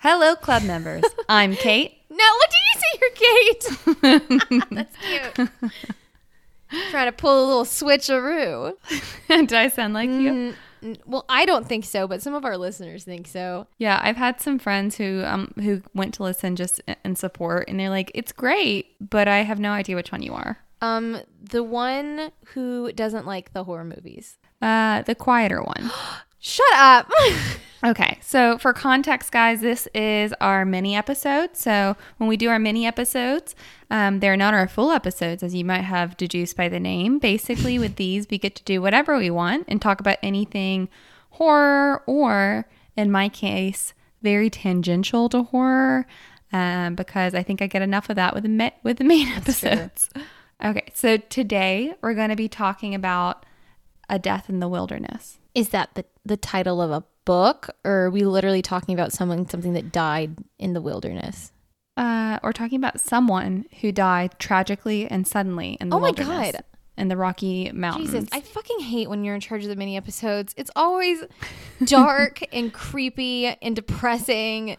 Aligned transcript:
Hello, 0.00 0.36
club 0.36 0.62
members. 0.62 1.04
I'm 1.28 1.54
Kate. 1.54 1.94
No, 2.10 2.24
what 2.24 2.50
did 2.50 2.58
you 2.64 2.80
say 2.80 4.00
you're 4.00 4.22
Kate? 4.24 4.68
That's 4.70 4.96
cute. 4.96 5.50
Trying 6.90 7.06
to 7.06 7.12
pull 7.12 7.44
a 7.44 7.46
little 7.46 7.64
switcheroo. 7.64 8.72
Did 9.28 9.52
I 9.52 9.68
sound 9.68 9.94
like 9.94 10.08
you? 10.08 10.54
Mm, 10.82 10.98
well, 11.06 11.26
I 11.28 11.44
don't 11.44 11.68
think 11.68 11.84
so, 11.84 12.08
but 12.08 12.20
some 12.22 12.34
of 12.34 12.44
our 12.44 12.56
listeners 12.56 13.04
think 13.04 13.28
so. 13.28 13.68
Yeah, 13.76 14.00
I've 14.02 14.16
had 14.16 14.40
some 14.40 14.58
friends 14.58 14.96
who 14.96 15.22
um 15.24 15.52
who 15.56 15.82
went 15.94 16.14
to 16.14 16.24
listen 16.24 16.56
just 16.56 16.80
in 17.04 17.14
support, 17.14 17.68
and 17.68 17.78
they're 17.78 17.90
like, 17.90 18.10
"It's 18.14 18.32
great," 18.32 18.96
but 19.06 19.28
I 19.28 19.42
have 19.42 19.60
no 19.60 19.70
idea 19.70 19.94
which 19.94 20.10
one 20.10 20.22
you 20.22 20.32
are. 20.32 20.58
Um, 20.80 21.20
the 21.40 21.62
one 21.62 22.32
who 22.54 22.90
doesn't 22.92 23.26
like 23.26 23.52
the 23.52 23.64
horror 23.64 23.84
movies. 23.84 24.38
Uh, 24.60 25.02
the 25.02 25.14
quieter 25.14 25.62
one. 25.62 25.92
Shut 26.38 26.74
up. 26.74 27.10
Okay, 27.84 28.18
so 28.20 28.58
for 28.58 28.72
context, 28.72 29.30
guys, 29.30 29.60
this 29.60 29.86
is 29.94 30.34
our 30.40 30.64
mini 30.64 30.96
episode. 30.96 31.56
So 31.56 31.96
when 32.16 32.28
we 32.28 32.36
do 32.36 32.48
our 32.48 32.58
mini 32.58 32.84
episodes, 32.84 33.54
um, 33.88 34.18
they're 34.18 34.36
not 34.36 34.52
our 34.52 34.66
full 34.66 34.90
episodes, 34.90 35.44
as 35.44 35.54
you 35.54 35.64
might 35.64 35.82
have 35.82 36.16
deduced 36.16 36.56
by 36.56 36.68
the 36.68 36.80
name. 36.80 37.20
Basically, 37.20 37.78
with 37.78 37.94
these, 37.94 38.26
we 38.28 38.36
get 38.36 38.56
to 38.56 38.64
do 38.64 38.82
whatever 38.82 39.16
we 39.16 39.30
want 39.30 39.64
and 39.68 39.80
talk 39.80 40.00
about 40.00 40.18
anything 40.24 40.88
horror 41.30 42.02
or, 42.06 42.66
in 42.96 43.12
my 43.12 43.28
case, 43.28 43.94
very 44.22 44.50
tangential 44.50 45.28
to 45.28 45.44
horror, 45.44 46.04
um, 46.52 46.96
because 46.96 47.32
I 47.32 47.44
think 47.44 47.62
I 47.62 47.68
get 47.68 47.82
enough 47.82 48.10
of 48.10 48.16
that 48.16 48.34
with 48.34 48.42
the 48.42 48.72
with 48.82 48.98
the 48.98 49.04
main 49.04 49.28
episodes. 49.28 50.10
Okay, 50.64 50.90
so 50.94 51.18
today 51.18 51.94
we're 52.00 52.14
going 52.14 52.30
to 52.30 52.36
be 52.36 52.48
talking 52.48 52.92
about 52.92 53.46
a 54.08 54.18
death 54.18 54.48
in 54.48 54.58
the 54.58 54.66
wilderness. 54.68 55.37
Is 55.54 55.70
that 55.70 55.94
the 55.94 56.04
the 56.24 56.36
title 56.36 56.80
of 56.80 56.90
a 56.90 57.04
book, 57.24 57.70
or 57.84 58.04
are 58.06 58.10
we 58.10 58.22
literally 58.24 58.62
talking 58.62 58.94
about 58.94 59.12
someone 59.12 59.48
something 59.48 59.72
that 59.74 59.92
died 59.92 60.36
in 60.58 60.72
the 60.72 60.80
wilderness? 60.80 61.52
Uh, 61.96 62.38
we're 62.42 62.52
talking 62.52 62.76
about 62.78 63.00
someone 63.00 63.64
who 63.80 63.90
died 63.90 64.38
tragically 64.38 65.06
and 65.10 65.26
suddenly 65.26 65.76
in 65.80 65.88
the 65.88 65.96
Oh 65.96 66.00
my 66.00 66.12
God. 66.12 66.62
in 66.96 67.08
the 67.08 67.16
Rocky 67.16 67.72
Mountains. 67.72 68.12
Jesus, 68.12 68.28
I 68.30 68.40
fucking 68.40 68.80
hate 68.80 69.08
when 69.10 69.24
you're 69.24 69.34
in 69.34 69.40
charge 69.40 69.64
of 69.64 69.68
the 69.68 69.74
mini 69.76 69.96
episodes. 69.96 70.54
It's 70.56 70.70
always 70.76 71.24
dark 71.84 72.40
and 72.52 72.72
creepy 72.72 73.46
and 73.46 73.74
depressing. 73.74 74.76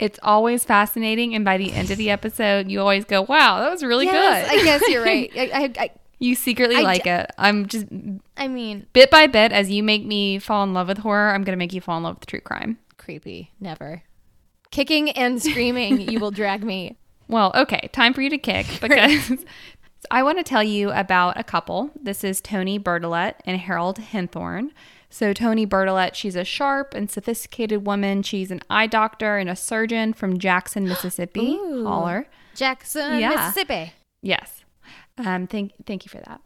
it's 0.00 0.18
always 0.22 0.64
fascinating, 0.64 1.34
and 1.34 1.44
by 1.44 1.56
the 1.56 1.72
end 1.72 1.90
of 1.90 1.98
the 1.98 2.10
episode, 2.10 2.68
you 2.68 2.80
always 2.80 3.04
go, 3.04 3.22
"Wow, 3.22 3.60
that 3.60 3.70
was 3.70 3.84
really 3.84 4.06
yes, 4.06 4.50
good." 4.50 4.60
I 4.60 4.64
guess 4.64 4.82
you're 4.88 5.04
right. 5.12 5.30
I, 5.36 5.42
I, 5.42 5.72
I, 5.78 5.90
you 6.18 6.34
secretly 6.34 6.76
I 6.76 6.80
like 6.82 7.04
d- 7.04 7.10
it. 7.10 7.30
I'm 7.38 7.66
just 7.66 7.86
I 8.36 8.48
mean, 8.48 8.86
bit 8.92 9.10
by 9.10 9.26
bit 9.26 9.52
as 9.52 9.70
you 9.70 9.82
make 9.82 10.04
me 10.04 10.38
fall 10.38 10.62
in 10.64 10.72
love 10.74 10.88
with 10.88 10.98
horror. 10.98 11.32
I'm 11.34 11.44
gonna 11.44 11.56
make 11.56 11.72
you 11.72 11.80
fall 11.80 11.96
in 11.98 12.02
love 12.04 12.16
with 12.20 12.26
true 12.26 12.40
crime. 12.40 12.78
creepy. 12.96 13.52
Never. 13.60 14.02
Kicking 14.70 15.10
and 15.10 15.40
screaming, 15.42 16.00
you 16.10 16.18
will 16.20 16.30
drag 16.32 16.64
me. 16.64 16.96
Well, 17.28 17.52
okay, 17.54 17.88
time 17.92 18.14
for 18.14 18.22
you 18.22 18.30
to 18.30 18.38
kick 18.38 18.66
because 18.80 19.44
I 20.10 20.22
want 20.22 20.38
to 20.38 20.44
tell 20.44 20.62
you 20.62 20.90
about 20.92 21.38
a 21.38 21.44
couple. 21.44 21.90
This 22.00 22.22
is 22.24 22.40
Toni 22.40 22.78
Bertolet 22.78 23.34
and 23.44 23.58
Harold 23.60 23.98
Henthorn. 23.98 24.70
So, 25.08 25.32
Toni 25.32 25.66
Bertolet, 25.66 26.14
she's 26.14 26.34
a 26.36 26.44
sharp 26.44 26.92
and 26.94 27.08
sophisticated 27.10 27.86
woman. 27.86 28.22
She's 28.22 28.50
an 28.50 28.60
eye 28.68 28.86
doctor 28.88 29.38
and 29.38 29.48
a 29.48 29.56
surgeon 29.56 30.12
from 30.12 30.38
Jackson, 30.38 30.84
Mississippi. 30.88 31.56
Holler. 31.56 32.26
Jackson, 32.54 33.20
Yeah. 33.20 33.30
Mississippi. 33.30 33.92
Yes. 34.22 34.64
Um, 35.18 35.46
thank, 35.46 35.72
thank 35.86 36.04
you 36.04 36.10
for 36.10 36.20
that. 36.26 36.40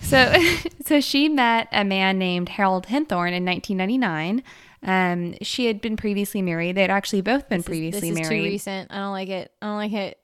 So, 0.00 0.34
so 0.84 1.00
she 1.00 1.28
met 1.28 1.68
a 1.72 1.84
man 1.84 2.18
named 2.18 2.48
Harold 2.50 2.86
Henthorn 2.86 3.32
in 3.32 3.44
1999. 3.44 4.42
Um, 4.82 5.34
she 5.42 5.66
had 5.66 5.80
been 5.80 5.96
previously 5.96 6.42
married. 6.42 6.76
They 6.76 6.82
had 6.82 6.90
actually 6.90 7.20
both 7.22 7.48
been 7.48 7.62
previously 7.62 8.10
this 8.10 8.20
is 8.20 8.28
married. 8.28 8.42
too 8.42 8.48
recent. 8.50 8.90
I 8.92 8.96
don't 8.96 9.12
like 9.12 9.28
it. 9.28 9.52
I 9.62 9.66
don't 9.66 9.76
like 9.76 9.92
it. 9.92 10.18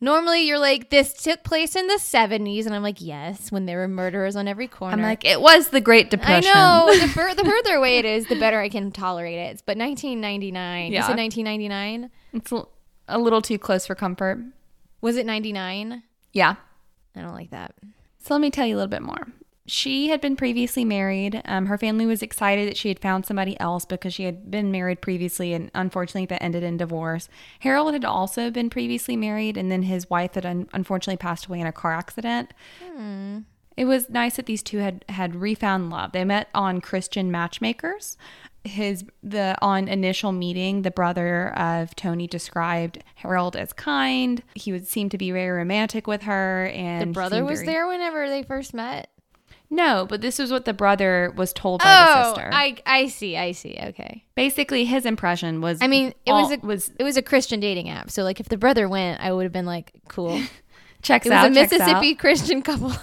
Normally, 0.00 0.42
you're 0.46 0.58
like, 0.58 0.90
this 0.90 1.14
took 1.14 1.44
place 1.44 1.74
in 1.76 1.86
the 1.86 1.94
70s. 1.94 2.66
And 2.66 2.74
I'm 2.74 2.82
like, 2.82 3.00
yes, 3.00 3.50
when 3.50 3.64
there 3.64 3.78
were 3.78 3.88
murderers 3.88 4.36
on 4.36 4.46
every 4.46 4.68
corner. 4.68 4.94
I'm 4.96 5.02
like, 5.02 5.24
it 5.24 5.40
was 5.40 5.68
the 5.68 5.80
Great 5.80 6.10
Depression. 6.10 6.50
I 6.54 6.86
know. 6.86 6.98
the, 7.00 7.08
fur- 7.08 7.34
the 7.34 7.44
further 7.64 7.76
away 7.76 7.98
it 7.98 8.04
is, 8.04 8.26
the 8.26 8.38
better 8.38 8.60
I 8.60 8.68
can 8.68 8.90
tolerate 8.92 9.38
it. 9.38 9.62
But 9.64 9.78
1999. 9.78 10.88
You 10.88 10.92
Yeah. 10.94 11.06
said 11.06 11.16
1999? 11.16 12.10
It's 12.34 12.52
a- 12.52 12.66
a 13.08 13.18
little 13.18 13.40
too 13.40 13.58
close 13.58 13.86
for 13.86 13.94
comfort. 13.94 14.40
Was 15.00 15.16
it 15.16 15.24
99? 15.24 16.02
Yeah. 16.32 16.56
I 17.16 17.22
don't 17.22 17.34
like 17.34 17.50
that. 17.50 17.74
So 18.18 18.34
let 18.34 18.40
me 18.40 18.50
tell 18.50 18.66
you 18.66 18.74
a 18.74 18.78
little 18.78 18.88
bit 18.88 19.02
more. 19.02 19.26
She 19.66 20.08
had 20.08 20.20
been 20.20 20.36
previously 20.36 20.84
married. 20.84 21.40
Um, 21.46 21.66
her 21.66 21.78
family 21.78 22.04
was 22.04 22.22
excited 22.22 22.68
that 22.68 22.76
she 22.76 22.88
had 22.88 22.98
found 22.98 23.24
somebody 23.24 23.58
else 23.58 23.86
because 23.86 24.12
she 24.12 24.24
had 24.24 24.50
been 24.50 24.70
married 24.70 25.00
previously, 25.00 25.54
and 25.54 25.70
unfortunately, 25.74 26.26
that 26.26 26.42
ended 26.42 26.62
in 26.62 26.76
divorce. 26.76 27.30
Harold 27.60 27.94
had 27.94 28.04
also 28.04 28.50
been 28.50 28.68
previously 28.68 29.16
married, 29.16 29.56
and 29.56 29.72
then 29.72 29.84
his 29.84 30.10
wife 30.10 30.34
had 30.34 30.44
un- 30.44 30.68
unfortunately 30.74 31.16
passed 31.16 31.46
away 31.46 31.60
in 31.60 31.66
a 31.66 31.72
car 31.72 31.94
accident. 31.94 32.52
It 33.76 33.86
was 33.86 34.10
nice 34.10 34.36
that 34.36 34.46
these 34.46 34.62
two 34.62 34.78
had 34.78 35.04
had 35.08 35.34
refound 35.36 35.88
love. 35.90 36.12
They 36.12 36.24
met 36.24 36.48
on 36.54 36.80
Christian 36.82 37.30
Matchmakers. 37.30 38.16
His 38.64 39.04
the 39.22 39.56
on 39.60 39.88
initial 39.88 40.32
meeting, 40.32 40.82
the 40.82 40.90
brother 40.90 41.48
of 41.56 41.94
Toni 41.94 42.26
described 42.26 43.04
Harold 43.16 43.56
as 43.56 43.72
kind. 43.74 44.42
He 44.54 44.72
would 44.72 44.86
seem 44.88 45.10
to 45.10 45.18
be 45.18 45.30
very 45.30 45.50
romantic 45.50 46.06
with 46.06 46.22
her, 46.22 46.66
and 46.74 47.02
The 47.10 47.12
brother 47.12 47.44
was 47.44 47.60
very- 47.60 47.66
there 47.74 47.86
whenever 47.86 48.28
they 48.28 48.42
first 48.42 48.72
met. 48.72 49.10
No, 49.70 50.06
but 50.08 50.20
this 50.20 50.38
is 50.38 50.50
what 50.52 50.66
the 50.66 50.72
brother 50.74 51.32
was 51.36 51.52
told 51.52 51.80
by 51.80 51.86
the 51.88 52.06
oh, 52.20 52.24
sister. 52.34 52.50
Oh, 52.52 52.56
I 52.56 52.76
I 52.86 53.08
see, 53.08 53.36
I 53.36 53.52
see. 53.52 53.76
Okay. 53.82 54.24
Basically, 54.34 54.84
his 54.84 55.04
impression 55.04 55.60
was. 55.60 55.82
I 55.82 55.86
mean, 55.86 56.14
it 56.24 56.30
all- 56.30 56.42
was 56.48 56.52
a, 56.52 56.66
was 56.66 56.90
it 56.98 57.02
was 57.02 57.16
a 57.16 57.22
Christian 57.22 57.60
dating 57.60 57.88
app. 57.90 58.10
So 58.10 58.22
like, 58.22 58.40
if 58.40 58.48
the 58.48 58.56
brother 58.58 58.88
went, 58.88 59.20
I 59.20 59.32
would 59.32 59.42
have 59.42 59.52
been 59.52 59.66
like, 59.66 59.92
cool. 60.08 60.40
checks 61.02 61.26
It 61.26 61.30
was 61.30 61.36
out. 61.36 61.46
a. 61.48 61.50
Mississippi 61.50 62.14
Christian 62.14 62.62
couple. 62.62 62.92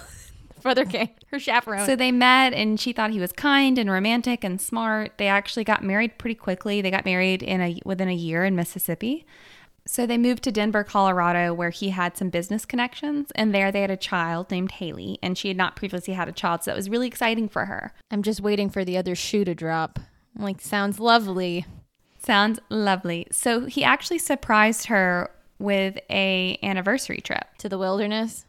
brother 0.63 0.85
came, 0.85 1.09
her 1.27 1.39
chaperone. 1.39 1.85
So 1.85 1.95
they 1.95 2.11
met, 2.11 2.53
and 2.53 2.79
she 2.79 2.93
thought 2.93 3.11
he 3.11 3.19
was 3.19 3.31
kind 3.31 3.77
and 3.77 3.89
romantic 3.89 4.43
and 4.43 4.59
smart. 4.59 5.13
They 5.17 5.27
actually 5.27 5.63
got 5.63 5.83
married 5.83 6.17
pretty 6.17 6.35
quickly. 6.35 6.81
They 6.81 6.91
got 6.91 7.05
married 7.05 7.43
in 7.43 7.61
a 7.61 7.79
within 7.85 8.09
a 8.09 8.13
year 8.13 8.45
in 8.45 8.55
Mississippi. 8.55 9.25
So 9.85 10.05
they 10.05 10.17
moved 10.17 10.43
to 10.43 10.51
Denver, 10.51 10.83
Colorado, 10.83 11.53
where 11.53 11.71
he 11.71 11.89
had 11.89 12.15
some 12.15 12.29
business 12.29 12.65
connections, 12.65 13.31
and 13.33 13.53
there 13.53 13.71
they 13.71 13.81
had 13.81 13.89
a 13.89 13.97
child 13.97 14.51
named 14.51 14.73
Haley, 14.73 15.17
and 15.23 15.37
she 15.37 15.47
had 15.47 15.57
not 15.57 15.75
previously 15.75 16.13
had 16.13 16.29
a 16.29 16.33
child, 16.33 16.63
so 16.63 16.71
that 16.71 16.77
was 16.77 16.89
really 16.89 17.07
exciting 17.07 17.49
for 17.49 17.65
her. 17.65 17.93
I'm 18.11 18.21
just 18.21 18.41
waiting 18.41 18.69
for 18.69 18.85
the 18.85 18.97
other 18.97 19.15
shoe 19.15 19.43
to 19.43 19.55
drop. 19.55 19.99
I'm 20.37 20.43
like, 20.43 20.61
sounds 20.61 20.99
lovely. 20.99 21.65
Sounds 22.19 22.59
lovely. 22.69 23.27
So 23.31 23.65
he 23.65 23.83
actually 23.83 24.19
surprised 24.19 24.85
her 24.85 25.31
with 25.57 25.97
a 26.09 26.57
anniversary 26.61 27.19
trip. 27.19 27.45
To 27.59 27.69
the 27.69 27.77
wilderness. 27.77 28.45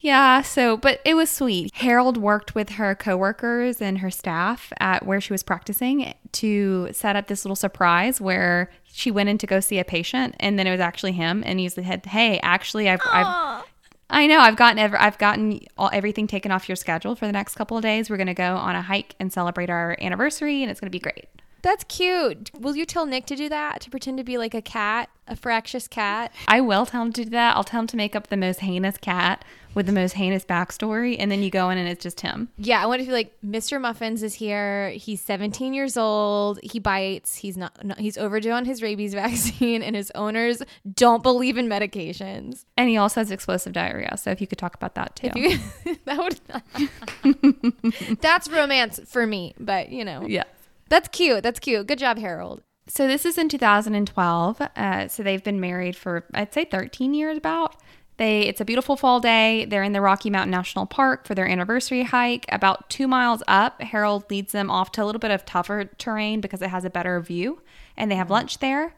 Yeah, 0.00 0.40
so 0.40 0.78
but 0.78 1.00
it 1.04 1.14
was 1.14 1.30
sweet. 1.30 1.74
Harold 1.74 2.16
worked 2.16 2.54
with 2.54 2.70
her 2.70 2.94
coworkers 2.94 3.82
and 3.82 3.98
her 3.98 4.10
staff 4.10 4.72
at 4.80 5.04
where 5.04 5.20
she 5.20 5.32
was 5.32 5.42
practicing 5.42 6.14
to 6.32 6.88
set 6.92 7.16
up 7.16 7.26
this 7.26 7.44
little 7.44 7.56
surprise 7.56 8.20
where 8.20 8.70
she 8.84 9.10
went 9.10 9.28
in 9.28 9.36
to 9.38 9.46
go 9.46 9.60
see 9.60 9.78
a 9.78 9.84
patient 9.84 10.34
and 10.40 10.58
then 10.58 10.66
it 10.66 10.70
was 10.70 10.80
actually 10.80 11.12
him 11.12 11.42
and 11.44 11.60
he 11.60 11.68
said, 11.68 12.06
"Hey, 12.06 12.40
actually 12.42 12.88
I've 12.88 13.02
I've 13.04 13.64
I 14.08 14.26
know 14.26 14.40
I've 14.40 14.56
gotten 14.56 14.78
ever 14.78 14.98
I've 14.98 15.18
gotten 15.18 15.60
all, 15.76 15.90
everything 15.92 16.26
taken 16.26 16.50
off 16.50 16.68
your 16.68 16.76
schedule 16.76 17.14
for 17.14 17.26
the 17.26 17.32
next 17.32 17.54
couple 17.54 17.76
of 17.76 17.82
days. 17.82 18.08
We're 18.08 18.16
going 18.16 18.26
to 18.26 18.34
go 18.34 18.56
on 18.56 18.74
a 18.74 18.82
hike 18.82 19.14
and 19.20 19.30
celebrate 19.30 19.68
our 19.68 19.96
anniversary 20.00 20.62
and 20.62 20.70
it's 20.70 20.80
going 20.80 20.90
to 20.90 20.90
be 20.90 20.98
great." 20.98 21.28
That's 21.62 21.84
cute. 21.84 22.50
Will 22.58 22.74
you 22.74 22.86
tell 22.86 23.04
Nick 23.04 23.26
to 23.26 23.36
do 23.36 23.48
that? 23.50 23.82
To 23.82 23.90
pretend 23.90 24.16
to 24.16 24.24
be 24.24 24.38
like 24.38 24.54
a 24.54 24.62
cat, 24.62 25.10
a 25.28 25.36
fractious 25.36 25.86
cat? 25.86 26.32
I 26.48 26.62
will 26.62 26.86
tell 26.86 27.02
him 27.02 27.12
to 27.12 27.24
do 27.24 27.30
that. 27.30 27.54
I'll 27.54 27.64
tell 27.64 27.80
him 27.80 27.86
to 27.88 27.98
make 27.98 28.16
up 28.16 28.28
the 28.28 28.36
most 28.38 28.60
heinous 28.60 28.96
cat 28.96 29.44
with 29.74 29.86
the 29.86 29.92
most 29.92 30.12
heinous 30.12 30.44
backstory 30.44 31.16
and 31.18 31.30
then 31.30 31.42
you 31.42 31.50
go 31.50 31.70
in 31.70 31.78
and 31.78 31.88
it's 31.88 32.02
just 32.02 32.20
him. 32.20 32.48
Yeah, 32.58 32.82
I 32.82 32.86
want 32.86 33.00
to 33.00 33.06
be 33.06 33.12
like, 33.12 33.32
Mr. 33.44 33.80
Muffins 33.80 34.22
is 34.22 34.34
here. 34.34 34.90
He's 34.90 35.20
17 35.20 35.74
years 35.74 35.96
old. 35.96 36.58
He 36.62 36.78
bites. 36.78 37.36
He's 37.36 37.56
not, 37.56 37.84
no, 37.84 37.94
he's 37.98 38.18
overdue 38.18 38.50
on 38.50 38.64
his 38.64 38.82
rabies 38.82 39.14
vaccine, 39.20 39.82
and 39.82 39.94
his 39.94 40.10
owners 40.14 40.62
don't 40.92 41.22
believe 41.22 41.56
in 41.56 41.68
medications. 41.68 42.64
And 42.76 42.88
he 42.88 42.96
also 42.96 43.20
has 43.20 43.30
explosive 43.30 43.72
diarrhea. 43.72 44.16
So 44.16 44.30
if 44.30 44.40
you 44.40 44.46
could 44.46 44.58
talk 44.58 44.74
about 44.74 44.94
that 44.94 45.16
too. 45.16 45.30
You, 45.34 45.58
that 46.04 46.18
would, 46.18 48.18
that's 48.20 48.48
romance 48.48 49.00
for 49.06 49.26
me, 49.26 49.54
but 49.58 49.90
you 49.90 50.04
know, 50.04 50.26
yeah. 50.26 50.44
that's 50.88 51.08
cute. 51.08 51.42
That's 51.42 51.60
cute. 51.60 51.86
Good 51.86 51.98
job, 51.98 52.18
Harold. 52.18 52.62
So 52.90 53.06
this 53.06 53.24
is 53.24 53.38
in 53.38 53.48
2012. 53.48 54.60
Uh, 54.60 55.06
so 55.06 55.22
they've 55.22 55.44
been 55.44 55.60
married 55.60 55.94
for 55.94 56.24
I'd 56.34 56.52
say 56.52 56.64
13 56.64 57.14
years 57.14 57.38
about. 57.38 57.76
They 58.20 58.42
it's 58.42 58.60
a 58.60 58.66
beautiful 58.66 58.98
fall 58.98 59.18
day. 59.18 59.64
They're 59.64 59.82
in 59.82 59.94
the 59.94 60.02
Rocky 60.02 60.28
Mountain 60.28 60.50
National 60.50 60.84
Park 60.84 61.26
for 61.26 61.34
their 61.34 61.48
anniversary 61.48 62.02
hike. 62.02 62.44
About 62.50 62.90
two 62.90 63.08
miles 63.08 63.42
up, 63.48 63.80
Harold 63.80 64.30
leads 64.30 64.52
them 64.52 64.70
off 64.70 64.92
to 64.92 65.02
a 65.02 65.06
little 65.06 65.18
bit 65.18 65.30
of 65.30 65.46
tougher 65.46 65.86
terrain 65.96 66.42
because 66.42 66.60
it 66.60 66.68
has 66.68 66.84
a 66.84 66.90
better 66.90 67.18
view, 67.22 67.62
and 67.96 68.10
they 68.10 68.16
have 68.16 68.26
mm-hmm. 68.26 68.34
lunch 68.34 68.58
there. 68.58 68.94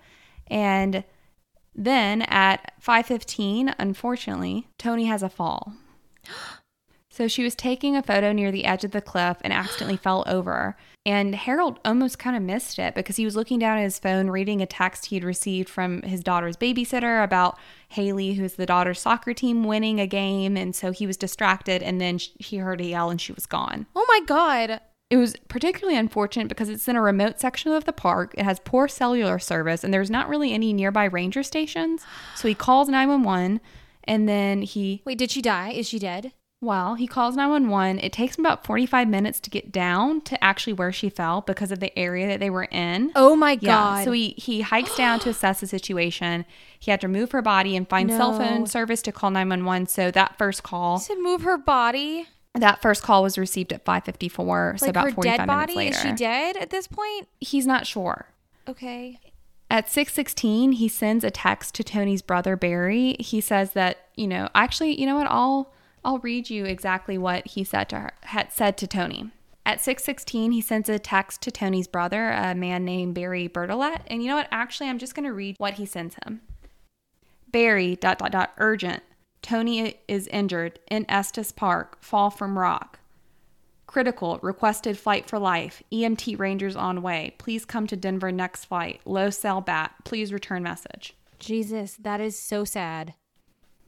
And 0.48 1.04
then 1.72 2.22
at 2.22 2.72
5:15, 2.84 3.72
unfortunately, 3.78 4.66
Toni 4.76 5.04
has 5.04 5.22
a 5.22 5.28
fall. 5.28 5.74
So 7.12 7.28
she 7.28 7.44
was 7.44 7.54
taking 7.54 7.94
a 7.94 8.02
photo 8.02 8.32
near 8.32 8.50
the 8.50 8.64
edge 8.64 8.84
of 8.84 8.92
the 8.92 9.02
cliff 9.02 9.36
and 9.42 9.52
accidentally 9.52 9.98
fell 9.98 10.24
over. 10.26 10.78
And 11.04 11.34
Harold 11.34 11.78
almost 11.84 12.18
kind 12.18 12.34
of 12.34 12.42
missed 12.42 12.78
it 12.78 12.94
because 12.94 13.16
he 13.16 13.26
was 13.26 13.36
looking 13.36 13.58
down 13.58 13.76
at 13.76 13.84
his 13.84 13.98
phone, 13.98 14.30
reading 14.30 14.62
a 14.62 14.66
text 14.66 15.06
he'd 15.06 15.22
received 15.22 15.68
from 15.68 16.00
his 16.02 16.22
daughter's 16.22 16.56
babysitter 16.56 17.22
about 17.22 17.58
Haley, 17.90 18.32
who's 18.32 18.54
the 18.54 18.64
daughter's 18.64 18.98
soccer 18.98 19.34
team, 19.34 19.64
winning 19.64 20.00
a 20.00 20.06
game. 20.06 20.56
And 20.56 20.74
so 20.74 20.90
he 20.90 21.06
was 21.06 21.18
distracted. 21.18 21.82
And 21.82 22.00
then 22.00 22.18
he 22.38 22.56
heard 22.56 22.80
a 22.80 22.84
yell 22.84 23.10
and 23.10 23.20
she 23.20 23.32
was 23.32 23.44
gone. 23.44 23.86
Oh 23.94 24.06
my 24.08 24.20
God. 24.24 24.80
It 25.10 25.18
was 25.18 25.36
particularly 25.48 25.98
unfortunate 25.98 26.48
because 26.48 26.70
it's 26.70 26.88
in 26.88 26.96
a 26.96 27.02
remote 27.02 27.38
section 27.38 27.72
of 27.72 27.84
the 27.84 27.92
park. 27.92 28.34
It 28.38 28.44
has 28.44 28.58
poor 28.60 28.88
cellular 28.88 29.38
service 29.38 29.84
and 29.84 29.92
there's 29.92 30.10
not 30.10 30.30
really 30.30 30.54
any 30.54 30.72
nearby 30.72 31.04
ranger 31.04 31.42
stations. 31.42 32.06
So 32.36 32.48
he 32.48 32.54
calls 32.54 32.88
911 32.88 33.60
and 34.04 34.26
then 34.26 34.62
he 34.62 35.02
Wait, 35.04 35.18
did 35.18 35.30
she 35.30 35.42
die? 35.42 35.72
Is 35.72 35.86
she 35.86 35.98
dead? 35.98 36.32
Well, 36.62 36.94
he 36.94 37.08
calls 37.08 37.34
911. 37.34 37.98
It 37.98 38.12
takes 38.12 38.38
him 38.38 38.46
about 38.46 38.64
45 38.64 39.08
minutes 39.08 39.40
to 39.40 39.50
get 39.50 39.72
down 39.72 40.20
to 40.22 40.42
actually 40.42 40.74
where 40.74 40.92
she 40.92 41.10
fell 41.10 41.40
because 41.40 41.72
of 41.72 41.80
the 41.80 41.96
area 41.98 42.28
that 42.28 42.38
they 42.38 42.50
were 42.50 42.68
in. 42.70 43.10
Oh 43.16 43.34
my 43.34 43.58
Yeah. 43.60 43.72
God. 43.74 44.04
So 44.04 44.12
he, 44.12 44.28
he 44.38 44.60
hikes 44.60 44.96
down 44.96 45.18
to 45.20 45.30
assess 45.30 45.58
the 45.58 45.66
situation. 45.66 46.46
He 46.78 46.92
had 46.92 47.00
to 47.00 47.08
move 47.08 47.32
her 47.32 47.42
body 47.42 47.76
and 47.76 47.88
find 47.88 48.08
cell 48.10 48.38
phone 48.38 48.68
service 48.68 49.02
to 49.02 49.12
call 49.12 49.32
911. 49.32 49.88
So 49.88 50.12
that 50.12 50.38
first 50.38 50.62
call, 50.62 51.00
to 51.00 51.20
move 51.20 51.42
her 51.42 51.58
body, 51.58 52.28
that 52.54 52.80
first 52.80 53.02
call 53.02 53.24
was 53.24 53.36
received 53.36 53.72
at 53.72 53.84
5:54. 53.84 54.78
So 54.78 54.88
about 54.88 55.12
45 55.14 55.24
dead 55.24 55.46
minutes 55.46 55.74
later. 55.74 55.96
Is 55.96 56.00
she 56.00 56.12
dead 56.12 56.56
at 56.56 56.70
this 56.70 56.86
point? 56.86 57.26
He's 57.40 57.66
not 57.66 57.88
sure. 57.88 58.26
Okay. 58.68 59.18
At 59.68 59.88
6:16, 59.88 60.74
he 60.74 60.86
sends 60.86 61.24
a 61.24 61.30
text 61.32 61.74
to 61.74 61.82
Toni's 61.82 62.22
brother 62.22 62.54
Barry. 62.54 63.16
He 63.18 63.40
says 63.40 63.72
that, 63.72 64.06
you 64.14 64.28
know, 64.28 64.48
actually, 64.54 65.00
you 65.00 65.06
know 65.06 65.16
what? 65.16 65.26
I'll 65.28 65.72
I'll 66.04 66.18
read 66.18 66.50
you 66.50 66.64
exactly 66.64 67.16
what 67.16 67.46
he 67.46 67.64
said 67.64 67.88
to 67.90 68.00
her 68.00 68.12
had 68.24 68.52
said 68.52 68.76
to 68.78 68.86
Toni. 68.86 69.30
At 69.64 69.80
6:16, 69.80 70.52
he 70.52 70.60
sends 70.60 70.88
a 70.88 70.98
text 70.98 71.40
to 71.42 71.52
Toni's 71.52 71.86
brother, 71.86 72.30
a 72.30 72.54
man 72.54 72.84
named 72.84 73.14
Barry 73.14 73.48
Bertolet. 73.48 74.02
And 74.08 74.22
you 74.22 74.28
know 74.28 74.36
what? 74.36 74.48
Actually, 74.50 74.88
I'm 74.88 74.98
just 74.98 75.14
going 75.14 75.24
to 75.24 75.32
read 75.32 75.54
what 75.58 75.74
he 75.74 75.86
sends 75.86 76.16
him. 76.26 76.40
Barry 77.50 77.94
dot 77.94 78.18
dot 78.18 78.32
dot 78.32 78.52
urgent. 78.58 79.02
Toni 79.40 80.00
is 80.08 80.26
injured 80.28 80.80
in 80.90 81.08
Estes 81.08 81.52
Park. 81.52 82.02
Fall 82.02 82.30
from 82.30 82.58
rock. 82.58 82.98
Critical. 83.86 84.40
Requested 84.42 84.98
flight 84.98 85.28
for 85.28 85.38
life. 85.38 85.82
EMT 85.92 86.38
Rangers 86.38 86.74
on 86.74 87.02
way. 87.02 87.34
Please 87.38 87.64
come 87.64 87.86
to 87.86 87.96
Denver 87.96 88.32
next 88.32 88.64
flight. 88.64 89.00
Low 89.04 89.30
cell 89.30 89.60
bat. 89.60 89.94
Please 90.04 90.32
return 90.32 90.62
message. 90.62 91.14
Jesus, 91.38 91.96
that 91.96 92.20
is 92.20 92.38
so 92.38 92.64
sad. 92.64 93.14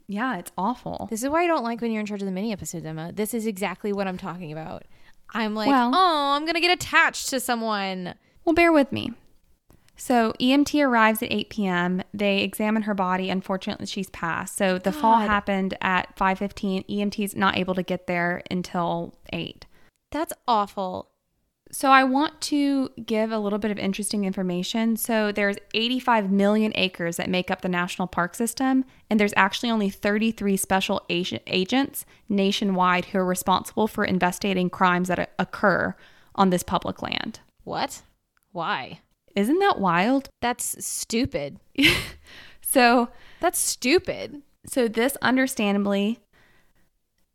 Yeah, 0.06 0.36
it's 0.38 0.52
awful. 0.58 1.06
This 1.10 1.22
is 1.22 1.28
why 1.28 1.44
I 1.44 1.46
don't 1.46 1.64
like 1.64 1.80
when 1.80 1.90
you're 1.90 2.00
in 2.00 2.06
charge 2.06 2.22
of 2.22 2.26
the 2.26 2.32
mini 2.32 2.52
episodes, 2.52 2.84
Emma. 2.84 3.12
This 3.12 3.32
is 3.34 3.46
exactly 3.46 3.92
what 3.92 4.06
I'm 4.06 4.18
talking 4.18 4.52
about. 4.52 4.84
I'm 5.32 5.54
like, 5.54 5.68
Well- 5.68 5.92
oh, 5.94 6.32
I'm 6.36 6.44
gonna 6.46 6.60
get 6.60 6.70
attached 6.70 7.30
to 7.30 7.40
someone. 7.40 8.14
Well, 8.44 8.54
bear 8.54 8.72
with 8.72 8.92
me. 8.92 9.12
So 9.96 10.32
EMT 10.40 10.82
arrives 10.84 11.22
at 11.22 11.32
8 11.32 11.50
p.m. 11.50 12.02
They 12.12 12.38
examine 12.40 12.82
her 12.82 12.94
body. 12.94 13.30
Unfortunately, 13.30 13.86
she's 13.86 14.10
passed. 14.10 14.56
So 14.56 14.76
the 14.78 14.90
fall 14.92 15.18
happened 15.18 15.76
at 15.80 16.14
5:15. 16.16 16.84
EMT's 16.88 17.36
not 17.36 17.56
able 17.56 17.74
to 17.74 17.82
get 17.82 18.06
there 18.06 18.42
until 18.50 19.14
8. 19.32 19.66
That's 20.10 20.32
awful. 20.48 21.10
So 21.74 21.90
I 21.90 22.04
want 22.04 22.40
to 22.42 22.88
give 23.04 23.32
a 23.32 23.38
little 23.40 23.58
bit 23.58 23.72
of 23.72 23.80
interesting 23.80 24.24
information. 24.24 24.96
So 24.96 25.32
there's 25.32 25.56
85 25.74 26.30
million 26.30 26.70
acres 26.76 27.16
that 27.16 27.28
make 27.28 27.50
up 27.50 27.62
the 27.62 27.68
national 27.68 28.06
park 28.06 28.36
system, 28.36 28.84
and 29.10 29.18
there's 29.18 29.34
actually 29.36 29.70
only 29.70 29.90
33 29.90 30.56
special 30.56 31.02
agents 31.08 32.06
nationwide 32.28 33.06
who 33.06 33.18
are 33.18 33.24
responsible 33.24 33.88
for 33.88 34.04
investigating 34.04 34.70
crimes 34.70 35.08
that 35.08 35.34
occur 35.36 35.96
on 36.36 36.50
this 36.50 36.62
public 36.62 37.02
land. 37.02 37.40
What? 37.64 38.02
Why? 38.52 39.00
Isn't 39.34 39.58
that 39.58 39.80
wild? 39.80 40.28
That's 40.40 40.84
stupid. 40.86 41.58
So 42.60 43.08
That's 43.38 43.58
stupid. 43.58 44.42
so 44.66 44.88
this 44.88 45.16
understandably 45.22 46.18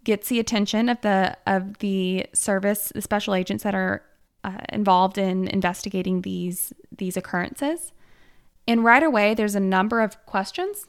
gets 0.04 0.28
the 0.28 0.40
attention 0.40 0.90
of 0.90 1.00
the 1.00 1.38
of 1.48 1.78
the 1.78 2.26
service 2.34 2.92
the 2.94 3.02
special 3.02 3.34
agents 3.34 3.64
that 3.64 3.74
are 3.74 4.04
uh, 4.44 4.58
involved 4.70 5.18
in 5.18 5.48
investigating 5.48 6.22
these 6.22 6.74
these 6.96 7.18
occurrences. 7.18 7.92
And 8.68 8.84
right 8.84 9.04
away 9.04 9.34
there's 9.34 9.56
a 9.56 9.60
number 9.60 10.02
of 10.02 10.24
questions. 10.26 10.86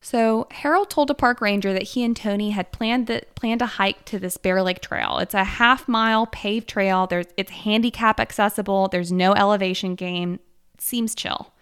So 0.00 0.46
harold 0.50 0.90
told 0.90 1.10
a 1.10 1.14
park 1.14 1.40
ranger 1.40 1.72
that 1.72 1.82
he 1.82 2.04
and 2.04 2.16
toni 2.16 2.50
had 2.50 2.70
planned 2.70 3.08
that 3.08 3.34
planned 3.34 3.58
to 3.60 3.66
hike 3.66 4.04
to 4.06 4.18
this 4.18 4.36
bear 4.36 4.62
lake 4.62 4.80
trail. 4.80 5.18
It's 5.18 5.34
a 5.34 5.44
half 5.44 5.88
mile 5.88 6.26
paved 6.26 6.68
trail. 6.68 7.06
There's 7.06 7.26
it's 7.36 7.50
handicap 7.50 8.20
accessible. 8.20 8.88
There's 8.88 9.10
no 9.10 9.34
elevation 9.34 9.94
gain. 9.94 10.34
It 10.74 10.80
seems 10.80 11.14
chill. 11.14 11.52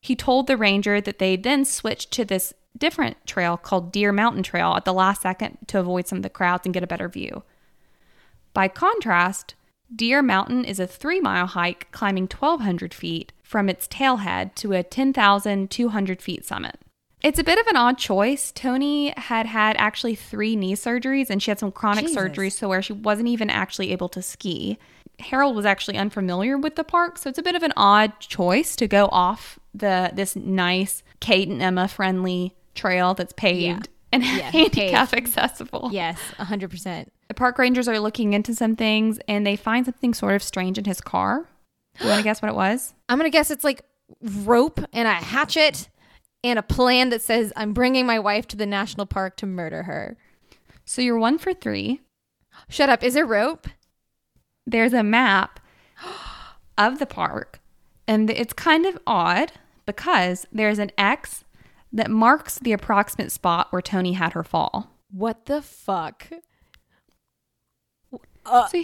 He 0.00 0.16
told 0.16 0.46
the 0.46 0.56
ranger 0.56 1.00
that 1.00 1.18
they 1.18 1.36
then 1.36 1.64
switched 1.64 2.10
to 2.12 2.24
this 2.24 2.52
different 2.76 3.16
trail 3.26 3.56
called 3.56 3.92
Deer 3.92 4.12
Mountain 4.12 4.42
Trail 4.42 4.74
at 4.74 4.84
the 4.84 4.92
last 4.92 5.22
second 5.22 5.58
to 5.68 5.78
avoid 5.78 6.06
some 6.06 6.18
of 6.18 6.22
the 6.22 6.30
crowds 6.30 6.66
and 6.66 6.74
get 6.74 6.82
a 6.82 6.86
better 6.86 7.08
view. 7.08 7.42
By 8.52 8.68
contrast, 8.68 9.54
Deer 9.94 10.22
Mountain 10.22 10.64
is 10.64 10.80
a 10.80 10.86
three 10.86 11.20
mile 11.20 11.46
hike 11.46 11.90
climbing 11.92 12.24
1,200 12.24 12.92
feet 12.92 13.32
from 13.42 13.68
its 13.68 13.86
tailhead 13.86 14.54
to 14.56 14.72
a 14.72 14.82
10,200 14.82 16.22
feet 16.22 16.44
summit. 16.44 16.78
It's 17.22 17.38
a 17.38 17.44
bit 17.44 17.58
of 17.58 17.66
an 17.68 17.76
odd 17.76 17.98
choice. 17.98 18.52
Toni 18.52 19.12
had 19.16 19.46
had 19.46 19.76
actually 19.78 20.14
three 20.14 20.54
knee 20.54 20.74
surgeries 20.74 21.30
and 21.30 21.42
she 21.42 21.50
had 21.50 21.58
some 21.58 21.72
chronic 21.72 22.06
Jesus. 22.06 22.16
surgeries, 22.16 22.52
so 22.52 22.68
where 22.68 22.82
she 22.82 22.92
wasn't 22.92 23.28
even 23.28 23.48
actually 23.50 23.92
able 23.92 24.08
to 24.10 24.22
ski. 24.22 24.78
Harold 25.18 25.56
was 25.56 25.64
actually 25.64 25.96
unfamiliar 25.96 26.58
with 26.58 26.76
the 26.76 26.84
park, 26.84 27.16
so 27.16 27.30
it's 27.30 27.38
a 27.38 27.42
bit 27.42 27.54
of 27.54 27.62
an 27.62 27.72
odd 27.76 28.18
choice 28.20 28.76
to 28.76 28.86
go 28.86 29.08
off 29.10 29.58
the 29.74 30.10
this 30.14 30.36
nice 30.36 31.02
Kate 31.20 31.48
and 31.48 31.62
Emma 31.62 31.88
friendly 31.88 32.54
trail 32.74 33.14
that's 33.14 33.32
paved 33.32 33.88
and 34.12 34.22
Yeah, 34.24 34.50
handicap 34.50 35.10
paved. 35.10 35.26
accessible. 35.26 35.88
Yes, 35.92 36.18
100%. 36.38 37.06
The 37.28 37.34
park 37.34 37.58
rangers 37.58 37.88
are 37.88 37.98
looking 37.98 38.32
into 38.32 38.54
some 38.54 38.76
things 38.76 39.18
and 39.26 39.46
they 39.46 39.56
find 39.56 39.84
something 39.84 40.14
sort 40.14 40.34
of 40.34 40.42
strange 40.42 40.78
in 40.78 40.84
his 40.84 41.00
car. 41.00 41.48
Do 41.98 42.04
you 42.04 42.10
want 42.10 42.20
to 42.20 42.24
guess 42.24 42.42
what 42.42 42.50
it 42.50 42.54
was? 42.54 42.94
I'm 43.08 43.18
going 43.18 43.30
to 43.30 43.36
guess 43.36 43.50
it's 43.50 43.64
like 43.64 43.82
rope 44.20 44.80
and 44.92 45.08
a 45.08 45.14
hatchet 45.14 45.88
and 46.44 46.58
a 46.58 46.62
plan 46.62 47.08
that 47.10 47.22
says, 47.22 47.52
I'm 47.56 47.72
bringing 47.72 48.06
my 48.06 48.18
wife 48.18 48.46
to 48.48 48.56
the 48.56 48.66
national 48.66 49.06
park 49.06 49.36
to 49.38 49.46
murder 49.46 49.84
her. 49.84 50.16
So 50.84 51.02
you're 51.02 51.18
one 51.18 51.38
for 51.38 51.52
three. 51.52 52.00
Shut 52.68 52.88
up. 52.88 53.02
Is 53.02 53.14
there 53.14 53.26
rope? 53.26 53.66
There's 54.66 54.92
a 54.92 55.02
map 55.02 55.60
of 56.78 56.98
the 56.98 57.06
park, 57.06 57.60
and 58.06 58.28
it's 58.30 58.52
kind 58.52 58.84
of 58.86 58.98
odd 59.06 59.52
because 59.86 60.46
there's 60.52 60.78
an 60.78 60.90
X 60.98 61.44
that 61.92 62.10
marks 62.10 62.58
the 62.58 62.72
approximate 62.72 63.32
spot 63.32 63.68
where 63.70 63.82
Toni 63.82 64.12
had 64.14 64.32
her 64.32 64.42
fall. 64.42 64.90
What 65.10 65.46
the 65.46 65.62
fuck? 65.62 66.28
Uh, 68.46 68.66
so 68.68 68.82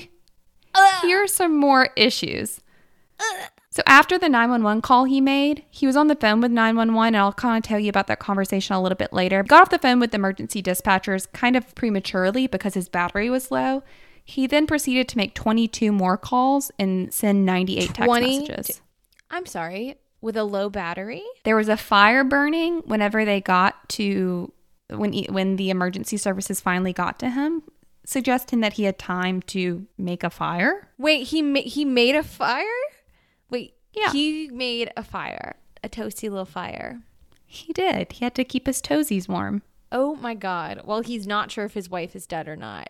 uh. 0.75 1.01
here 1.03 1.23
are 1.23 1.29
some 1.29 1.57
more 1.57 1.91
issues. 1.97 2.61
So 3.71 3.83
after 3.87 4.19
the 4.19 4.29
911 4.29 4.83
call 4.83 5.05
he 5.05 5.21
made, 5.21 5.65
he 5.71 5.87
was 5.87 5.97
on 5.97 6.09
the 6.09 6.15
phone 6.15 6.43
with 6.43 6.51
911 6.51 7.15
and 7.15 7.17
I'll 7.17 7.33
kind 7.33 7.65
of 7.65 7.67
tell 7.67 7.79
you 7.79 7.89
about 7.89 8.07
that 8.09 8.19
conversation 8.19 8.75
a 8.75 8.83
little 8.83 8.97
bit 8.97 9.15
later. 9.15 9.43
Got 9.43 9.63
off 9.63 9.71
the 9.71 9.79
phone 9.79 9.99
with 9.99 10.11
the 10.11 10.17
emergency 10.17 10.63
dispatchers 10.63 11.33
kind 11.33 11.57
of 11.57 11.75
prematurely 11.75 12.47
because 12.47 12.75
his 12.75 12.91
battery 12.91 13.31
was 13.31 13.51
low. 13.51 13.83
He 14.25 14.47
then 14.47 14.67
proceeded 14.67 15.09
to 15.09 15.17
make 15.17 15.35
22 15.35 15.91
more 15.91 16.19
calls 16.19 16.71
and 16.79 17.13
send 17.15 17.47
98 17.47 17.87
text 17.87 18.05
20 18.05 18.41
messages. 18.41 18.83
I'm 19.31 19.47
sorry. 19.47 19.97
With 20.21 20.37
a 20.37 20.45
low 20.45 20.69
battery? 20.69 21.23
There 21.45 21.57
was 21.57 21.71
a 21.71 21.79
fire 21.79 22.25
burning 22.25 22.83
whenever 22.85 23.25
they 23.25 23.41
got 23.41 23.89
to 23.91 24.53
when 24.91 25.15
when 25.25 25.57
the 25.57 25.71
emergency 25.71 26.19
services 26.19 26.61
finally 26.61 26.93
got 26.93 27.19
to 27.21 27.31
him, 27.31 27.63
suggesting 28.05 28.61
that 28.61 28.75
he 28.75 28.85
had 28.85 28.99
time 28.99 29.43
to 29.43 29.87
make 29.99 30.23
a 30.25 30.31
fire. 30.31 30.89
Wait, 30.99 31.29
he 31.29 31.43
ma- 31.43 31.61
he 31.61 31.85
made 31.85 32.15
a 32.17 32.23
fire? 32.23 32.65
Wait, 33.51 33.75
Yeah. 33.93 34.11
He 34.13 34.49
made 34.49 34.91
a 34.97 35.03
fire, 35.03 35.57
a 35.85 35.89
toasty 35.89 36.31
little 36.31 36.45
fire. 36.45 37.01
He 37.47 37.73
did. 37.73 38.13
He 38.13 38.25
had 38.25 38.35
to 38.37 38.45
keep 38.45 38.67
his 38.67 38.81
toesies 38.81 39.29
warm. 39.29 39.63
Oh 39.91 40.15
my 40.17 40.33
god. 40.35 40.83
Well, 40.87 41.03
he's 41.03 41.27
not 41.27 41.51
sure 41.51 41.67
if 41.67 41.75
his 41.75 41.91
wife 41.91 42.17
is 42.17 42.27
dead 42.27 42.49
or 42.49 42.57
not. 42.57 42.89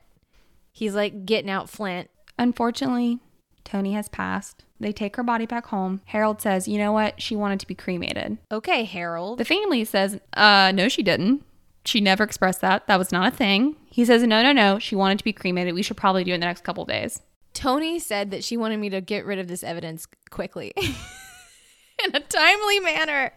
He's 0.71 0.95
like 0.95 1.27
getting 1.27 1.51
out 1.51 1.69
Flint. 1.69 2.09
Unfortunately, 2.39 3.19
Toni 3.65 3.93
has 3.95 4.09
passed. 4.09 4.65
They 4.81 4.93
take 4.93 5.17
her 5.17 5.23
body 5.23 5.47
back 5.47 5.67
home. 5.67 6.01
Harold 6.07 6.41
says, 6.41 6.67
"You 6.69 6.79
know 6.79 6.93
what? 6.93 7.21
She 7.21 7.37
wanted 7.37 7.61
to 7.61 7.67
be 7.67 7.75
cremated." 7.75 8.39
Okay, 8.51 8.85
Harold. 8.85 9.39
The 9.39 9.45
family 9.45 9.85
says, 9.85 10.21
"Uh, 10.35 10.73
no, 10.75 10.89
she 10.89 11.03
didn't. 11.03 11.45
She 11.85 12.01
never 12.01 12.23
expressed 12.25 12.61
that. 12.61 12.87
That 12.87 12.99
was 12.99 13.13
not 13.13 13.33
a 13.33 13.37
thing." 13.37 13.77
He 13.87 14.05
says, 14.05 14.23
"No, 14.23 14.43
no, 14.43 14.53
no. 14.53 14.79
She 14.79 14.97
wanted 14.97 15.19
to 15.19 15.25
be 15.25 15.33
cremated. 15.33 15.75
We 15.75 15.83
should 15.83 15.97
probably 15.97 16.25
do 16.25 16.33
it 16.33 16.35
in 16.35 16.41
the 16.41 16.47
next 16.47 16.65
couple 16.65 16.85
days." 16.85 17.21
Toni 17.55 17.99
said 17.99 18.31
that 18.31 18.45
she 18.45 18.57
wanted 18.57 18.79
me 18.79 18.89
to 18.91 19.01
get 19.01 19.27
rid 19.27 19.39
of 19.39 19.49
this 19.49 19.63
evidence 19.63 20.07
quickly. 20.31 20.73
In 22.05 22.17
a 22.17 22.21
timely 22.21 22.81
manner. 22.81 23.33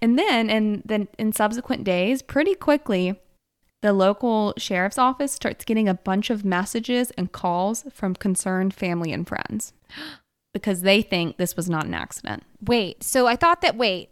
And 0.00 0.18
then, 0.18 0.48
and 0.48 0.82
then 0.84 1.08
in 1.18 1.32
subsequent 1.32 1.84
days, 1.84 2.22
pretty 2.22 2.54
quickly, 2.54 3.20
the 3.82 3.92
local 3.92 4.54
sheriff's 4.56 4.98
office 4.98 5.32
starts 5.32 5.64
getting 5.64 5.88
a 5.88 5.94
bunch 5.94 6.30
of 6.30 6.44
messages 6.44 7.10
and 7.12 7.32
calls 7.32 7.84
from 7.92 8.14
concerned 8.14 8.74
family 8.74 9.12
and 9.12 9.26
friends 9.26 9.72
because 10.54 10.82
they 10.82 11.02
think 11.02 11.36
this 11.36 11.56
was 11.56 11.68
not 11.68 11.86
an 11.86 11.94
accident. 11.94 12.44
Wait, 12.64 13.02
so 13.02 13.26
I 13.26 13.36
thought 13.36 13.60
that, 13.60 13.76
wait, 13.76 14.10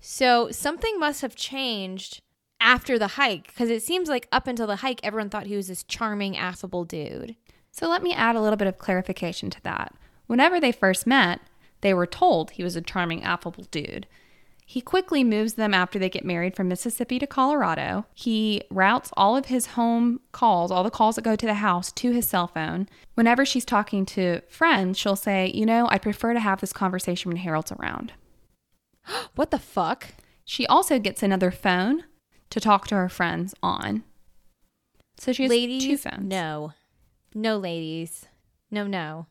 so 0.00 0.50
something 0.50 0.98
must 0.98 1.22
have 1.22 1.34
changed 1.34 2.22
after 2.60 2.98
the 2.98 3.08
hike 3.08 3.46
because 3.46 3.70
it 3.70 3.82
seems 3.82 4.08
like 4.08 4.28
up 4.30 4.46
until 4.46 4.66
the 4.66 4.76
hike, 4.76 5.00
everyone 5.02 5.30
thought 5.30 5.46
he 5.46 5.56
was 5.56 5.68
this 5.68 5.82
charming, 5.82 6.36
affable 6.36 6.84
dude. 6.84 7.36
So 7.72 7.88
let 7.88 8.02
me 8.02 8.12
add 8.12 8.36
a 8.36 8.40
little 8.40 8.56
bit 8.56 8.68
of 8.68 8.78
clarification 8.78 9.50
to 9.50 9.62
that. 9.62 9.94
Whenever 10.26 10.60
they 10.60 10.72
first 10.72 11.06
met, 11.06 11.40
they 11.80 11.94
were 11.94 12.06
told 12.06 12.52
he 12.52 12.62
was 12.62 12.76
a 12.76 12.82
charming, 12.82 13.22
affable 13.22 13.64
dude. 13.70 14.06
He 14.66 14.80
quickly 14.80 15.24
moves 15.24 15.54
them 15.54 15.74
after 15.74 15.98
they 15.98 16.08
get 16.08 16.24
married 16.24 16.54
from 16.54 16.68
Mississippi 16.68 17.18
to 17.18 17.26
Colorado. 17.26 18.06
He 18.14 18.62
routes 18.70 19.10
all 19.16 19.36
of 19.36 19.46
his 19.46 19.66
home 19.68 20.20
calls, 20.30 20.70
all 20.70 20.84
the 20.84 20.90
calls 20.90 21.16
that 21.16 21.22
go 21.22 21.34
to 21.34 21.46
the 21.46 21.54
house, 21.54 21.90
to 21.90 22.12
his 22.12 22.28
cell 22.28 22.46
phone. 22.46 22.88
Whenever 23.14 23.44
she's 23.44 23.64
talking 23.64 24.06
to 24.06 24.42
friends, 24.48 24.96
she'll 24.96 25.16
say, 25.16 25.50
You 25.52 25.66
know, 25.66 25.88
I 25.90 25.98
prefer 25.98 26.34
to 26.34 26.40
have 26.40 26.60
this 26.60 26.72
conversation 26.72 27.30
when 27.30 27.38
Harold's 27.38 27.72
around. 27.72 28.12
What 29.34 29.50
the 29.50 29.58
fuck? 29.58 30.08
She 30.44 30.66
also 30.68 31.00
gets 31.00 31.22
another 31.24 31.50
phone 31.50 32.04
to 32.50 32.60
talk 32.60 32.86
to 32.88 32.94
her 32.96 33.08
friends 33.08 33.54
on. 33.62 34.02
So 35.18 35.32
she 35.32 35.44
has 35.44 35.50
ladies, 35.50 35.84
two 35.84 35.96
phones. 35.96 36.22
no. 36.24 36.72
No, 37.34 37.58
ladies. 37.58 38.26
No, 38.70 38.86
no. 38.86 39.26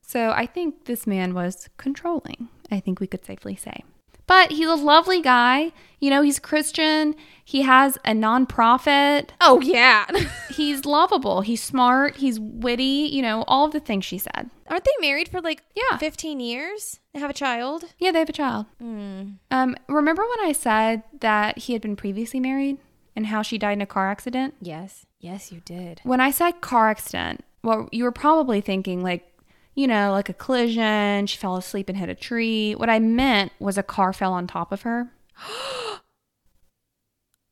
So 0.00 0.30
I 0.30 0.46
think 0.46 0.84
this 0.84 1.06
man 1.06 1.34
was 1.34 1.68
controlling, 1.76 2.48
I 2.70 2.80
think 2.80 3.00
we 3.00 3.06
could 3.06 3.24
safely 3.24 3.56
say. 3.56 3.82
But 4.26 4.52
he's 4.52 4.68
a 4.68 4.74
lovely 4.74 5.20
guy. 5.20 5.72
You 6.00 6.10
know, 6.10 6.22
he's 6.22 6.38
Christian. 6.38 7.14
He 7.44 7.62
has 7.62 7.96
a 8.04 8.12
nonprofit. 8.12 9.30
Oh, 9.40 9.60
yeah. 9.60 10.06
He's 10.50 10.84
lovable. 10.84 11.40
He's 11.42 11.62
smart. 11.62 12.16
He's 12.16 12.38
witty. 12.40 13.08
You 13.12 13.20
know, 13.22 13.44
all 13.46 13.66
of 13.66 13.72
the 13.72 13.80
things 13.80 14.04
she 14.04 14.18
said. 14.18 14.50
Aren't 14.68 14.84
they 14.84 14.90
married 15.06 15.28
for 15.28 15.40
like 15.40 15.62
Yeah. 15.74 15.98
15 15.98 16.40
years? 16.40 17.00
They 17.12 17.20
have 17.20 17.30
a 17.30 17.34
child? 17.34 17.84
Yeah, 17.98 18.10
they 18.12 18.20
have 18.20 18.28
a 18.28 18.32
child. 18.32 18.66
Mm. 18.82 19.38
Um, 19.50 19.76
remember 19.88 20.22
when 20.22 20.48
I 20.48 20.52
said 20.52 21.02
that 21.20 21.58
he 21.58 21.72
had 21.72 21.82
been 21.82 21.96
previously 21.96 22.40
married 22.40 22.78
and 23.14 23.26
how 23.26 23.42
she 23.42 23.58
died 23.58 23.72
in 23.74 23.82
a 23.82 23.86
car 23.86 24.10
accident? 24.10 24.54
Yes. 24.60 25.04
Yes, 25.20 25.52
you 25.52 25.60
did. 25.64 26.00
When 26.04 26.20
I 26.20 26.30
said 26.30 26.60
car 26.60 26.88
accident, 26.90 27.44
well, 27.62 27.88
you 27.92 28.04
were 28.04 28.12
probably 28.12 28.60
thinking 28.60 29.02
like, 29.02 29.28
you 29.74 29.86
know, 29.86 30.12
like 30.12 30.28
a 30.28 30.34
collision, 30.34 31.26
she 31.26 31.36
fell 31.36 31.56
asleep 31.56 31.88
and 31.88 31.98
hit 31.98 32.08
a 32.08 32.14
tree. 32.14 32.74
What 32.74 32.90
I 32.90 32.98
meant 32.98 33.52
was 33.58 33.78
a 33.78 33.82
car 33.82 34.12
fell 34.12 34.32
on 34.32 34.46
top 34.46 34.72
of 34.72 34.82
her. 34.82 35.12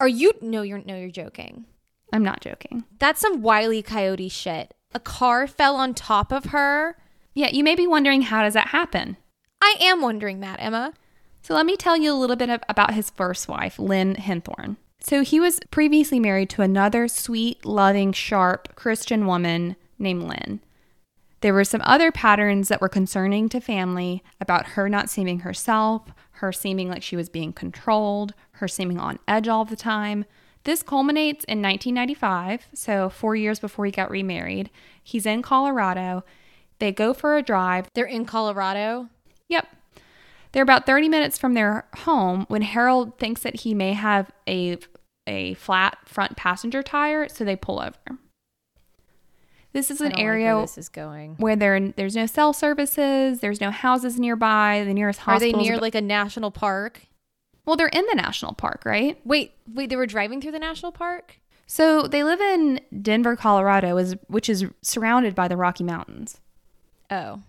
Are 0.00 0.08
you 0.08 0.32
No, 0.40 0.62
you're 0.62 0.82
no, 0.84 0.96
you're 0.96 1.10
joking. 1.10 1.66
I'm 2.12 2.24
not 2.24 2.40
joking. 2.40 2.84
That's 2.98 3.20
some 3.20 3.42
wily 3.42 3.82
coyote 3.82 4.28
shit. 4.28 4.74
A 4.92 5.00
car 5.00 5.46
fell 5.46 5.76
on 5.76 5.94
top 5.94 6.32
of 6.32 6.46
her. 6.46 6.96
Yeah, 7.34 7.48
you 7.50 7.62
may 7.62 7.74
be 7.74 7.86
wondering 7.86 8.22
how 8.22 8.42
does 8.42 8.54
that 8.54 8.68
happen? 8.68 9.16
I 9.62 9.76
am 9.80 10.00
wondering 10.00 10.40
that, 10.40 10.58
Emma. 10.60 10.94
So 11.42 11.54
let 11.54 11.66
me 11.66 11.76
tell 11.76 11.96
you 11.96 12.12
a 12.12 12.16
little 12.16 12.36
bit 12.36 12.50
of, 12.50 12.60
about 12.68 12.94
his 12.94 13.10
first 13.10 13.48
wife, 13.48 13.78
Lynn 13.78 14.16
Henthorn. 14.16 14.76
So 15.00 15.22
he 15.22 15.40
was 15.40 15.60
previously 15.70 16.20
married 16.20 16.50
to 16.50 16.62
another 16.62 17.08
sweet, 17.08 17.64
loving, 17.64 18.12
sharp 18.12 18.74
Christian 18.74 19.26
woman 19.26 19.76
named 19.98 20.24
Lynn. 20.24 20.60
There 21.40 21.54
were 21.54 21.64
some 21.64 21.80
other 21.84 22.12
patterns 22.12 22.68
that 22.68 22.80
were 22.80 22.88
concerning 22.88 23.48
to 23.50 23.60
family 23.60 24.22
about 24.40 24.66
her 24.68 24.88
not 24.88 25.08
seeming 25.08 25.40
herself, 25.40 26.12
her 26.32 26.52
seeming 26.52 26.88
like 26.88 27.02
she 27.02 27.16
was 27.16 27.28
being 27.28 27.52
controlled, 27.52 28.34
her 28.52 28.68
seeming 28.68 28.98
on 28.98 29.18
edge 29.26 29.48
all 29.48 29.64
the 29.64 29.76
time. 29.76 30.26
This 30.64 30.82
culminates 30.82 31.44
in 31.44 31.62
1995, 31.62 32.66
so 32.74 33.08
four 33.08 33.34
years 33.34 33.58
before 33.58 33.86
he 33.86 33.90
got 33.90 34.10
remarried. 34.10 34.70
He's 35.02 35.24
in 35.24 35.40
Colorado. 35.40 36.24
They 36.78 36.92
go 36.92 37.14
for 37.14 37.36
a 37.36 37.42
drive. 37.42 37.88
They're 37.94 38.04
in 38.04 38.26
Colorado. 38.26 39.08
Yep. 39.48 39.66
They're 40.52 40.62
about 40.62 40.84
30 40.84 41.08
minutes 41.08 41.38
from 41.38 41.54
their 41.54 41.86
home 41.98 42.44
when 42.48 42.62
Harold 42.62 43.18
thinks 43.18 43.42
that 43.42 43.60
he 43.60 43.74
may 43.74 43.94
have 43.94 44.30
a 44.48 44.78
a 45.26 45.54
flat 45.54 45.96
front 46.06 46.36
passenger 46.36 46.82
tire, 46.82 47.28
so 47.28 47.44
they 47.44 47.54
pull 47.54 47.78
over. 47.78 48.18
This 49.72 49.90
is 49.90 50.00
an 50.00 50.10
like 50.10 50.18
area 50.18 50.54
where 50.54 50.62
this 50.64 50.78
is 50.78 50.88
going. 50.88 51.36
where 51.36 51.54
there 51.56 51.78
there's 51.92 52.16
no 52.16 52.26
cell 52.26 52.52
services, 52.52 53.40
there's 53.40 53.60
no 53.60 53.70
houses 53.70 54.18
nearby. 54.18 54.82
The 54.84 54.94
nearest 54.94 55.20
hospital. 55.20 55.48
Are 55.60 55.62
they 55.62 55.68
near 55.68 55.78
like 55.78 55.94
a 55.94 56.00
national 56.00 56.50
park? 56.50 57.02
well, 57.66 57.76
they're 57.76 57.88
in 57.88 58.04
the 58.06 58.16
national 58.16 58.54
park, 58.54 58.82
right? 58.84 59.20
Wait, 59.24 59.52
wait, 59.72 59.90
they 59.90 59.94
were 59.96 60.06
driving 60.06 60.40
through 60.40 60.50
the 60.52 60.58
national 60.58 60.90
park? 60.90 61.36
So 61.66 62.02
they 62.08 62.24
live 62.24 62.40
in 62.40 62.80
Denver, 63.00 63.36
Colorado, 63.36 63.96
is 63.96 64.16
which 64.26 64.48
is 64.48 64.64
surrounded 64.82 65.36
by 65.36 65.46
the 65.46 65.56
Rocky 65.56 65.84
Mountains. 65.84 66.40
Oh. 67.10 67.42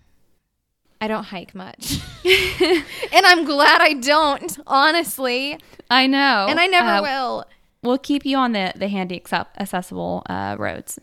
I 1.00 1.08
don't 1.08 1.24
hike 1.24 1.52
much. 1.56 1.98
and 2.24 3.26
I'm 3.26 3.44
glad 3.44 3.80
I 3.80 3.94
don't, 3.94 4.56
honestly. 4.68 5.58
I 5.90 6.06
know, 6.06 6.46
And 6.48 6.60
I 6.60 6.66
never 6.66 6.88
Uh, 6.88 7.02
will. 7.02 7.44
We'll 7.82 7.98
keep 7.98 8.24
you 8.24 8.36
on 8.36 8.52
the 8.52 8.72
the 8.76 8.86
handy 8.86 9.20
accessible 9.58 10.22
uh, 10.26 10.54
roads. 10.56 11.00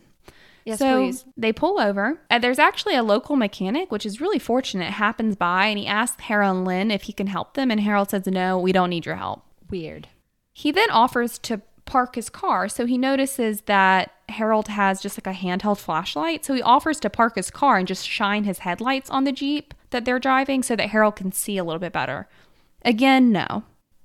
Yes, 0.69 0.79
so 0.79 0.97
please. 0.97 1.25
they 1.35 1.51
pull 1.51 1.79
over. 1.79 2.19
And 2.29 2.43
there's 2.43 2.59
actually 2.59 2.95
a 2.95 3.03
local 3.03 3.35
mechanic, 3.35 3.91
which 3.91 4.05
is 4.05 4.21
really 4.21 4.39
fortunate, 4.39 4.91
happens 4.93 5.35
by, 5.35 5.65
and 5.65 5.79
he 5.79 5.87
asks 5.87 6.21
Harold 6.23 6.57
and 6.57 6.65
Lynn 6.65 6.91
if 6.91 7.03
he 7.03 7.13
can 7.13 7.27
help 7.27 7.55
them. 7.55 7.71
And 7.71 7.81
Harold 7.81 8.11
says, 8.11 8.27
No, 8.27 8.59
we 8.59 8.71
don't 8.71 8.89
need 8.89 9.05
your 9.05 9.15
help. 9.15 9.43
Weird. 9.69 10.07
He 10.53 10.71
then 10.71 10.89
offers 10.91 11.39
to 11.39 11.61
park 11.85 12.15
his 12.15 12.29
car. 12.29 12.69
So 12.69 12.85
he 12.85 12.97
notices 12.97 13.61
that 13.61 14.11
Harold 14.29 14.67
has 14.67 15.01
just 15.01 15.17
like 15.17 15.27
a 15.27 15.37
handheld 15.37 15.79
flashlight. 15.79 16.45
So 16.45 16.53
he 16.53 16.61
offers 16.61 16.99
to 16.99 17.09
park 17.09 17.35
his 17.35 17.49
car 17.49 17.77
and 17.77 17.87
just 17.87 18.07
shine 18.07 18.43
his 18.43 18.59
headlights 18.59 19.09
on 19.09 19.23
the 19.23 19.31
Jeep 19.31 19.73
that 19.89 20.05
they're 20.05 20.19
driving 20.19 20.61
so 20.61 20.75
that 20.75 20.89
Harold 20.89 21.15
can 21.15 21.31
see 21.31 21.57
a 21.57 21.63
little 21.63 21.79
bit 21.79 21.93
better. 21.93 22.27
Again, 22.83 23.31
no, 23.31 23.63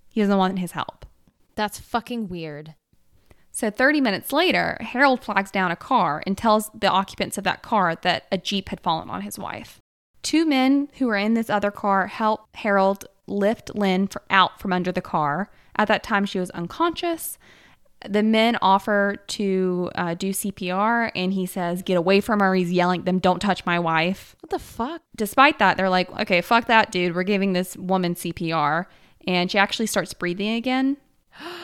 he 0.08 0.20
doesn't 0.20 0.38
want 0.38 0.58
his 0.58 0.72
help. 0.72 1.04
That's 1.54 1.78
fucking 1.78 2.28
weird. 2.28 2.74
So 3.54 3.70
30 3.70 4.00
minutes 4.00 4.32
later, 4.32 4.76
Harold 4.80 5.22
flags 5.22 5.52
down 5.52 5.70
a 5.70 5.76
car 5.76 6.24
and 6.26 6.36
tells 6.36 6.72
the 6.74 6.88
occupants 6.88 7.38
of 7.38 7.44
that 7.44 7.62
car 7.62 7.94
that 8.02 8.24
a 8.32 8.36
Jeep 8.36 8.70
had 8.70 8.80
fallen 8.80 9.08
on 9.08 9.20
his 9.20 9.38
wife. 9.38 9.80
Two 10.24 10.44
men 10.44 10.88
who 10.98 11.06
were 11.06 11.16
in 11.16 11.34
this 11.34 11.48
other 11.48 11.70
car 11.70 12.08
help 12.08 12.48
Harold 12.56 13.04
lift 13.28 13.72
Lynn 13.72 14.08
for, 14.08 14.22
out 14.28 14.60
from 14.60 14.72
under 14.72 14.90
the 14.90 15.00
car. 15.00 15.52
At 15.76 15.86
that 15.86 16.02
time, 16.02 16.24
she 16.24 16.40
was 16.40 16.50
unconscious. 16.50 17.38
The 18.04 18.24
men 18.24 18.58
offer 18.60 19.18
to 19.28 19.90
uh, 19.94 20.14
do 20.14 20.30
CPR, 20.30 21.12
and 21.14 21.32
he 21.32 21.46
says, 21.46 21.82
Get 21.82 21.96
away 21.96 22.20
from 22.20 22.40
her. 22.40 22.56
He's 22.56 22.72
yelling 22.72 23.02
at 23.02 23.06
them, 23.06 23.20
Don't 23.20 23.40
touch 23.40 23.64
my 23.64 23.78
wife. 23.78 24.34
What 24.40 24.50
the 24.50 24.58
fuck? 24.58 25.00
Despite 25.14 25.60
that, 25.60 25.76
they're 25.76 25.88
like, 25.88 26.10
Okay, 26.22 26.40
fuck 26.40 26.66
that, 26.66 26.90
dude. 26.90 27.14
We're 27.14 27.22
giving 27.22 27.52
this 27.52 27.76
woman 27.76 28.16
CPR. 28.16 28.86
And 29.28 29.48
she 29.48 29.58
actually 29.58 29.86
starts 29.86 30.12
breathing 30.12 30.54
again. 30.54 30.96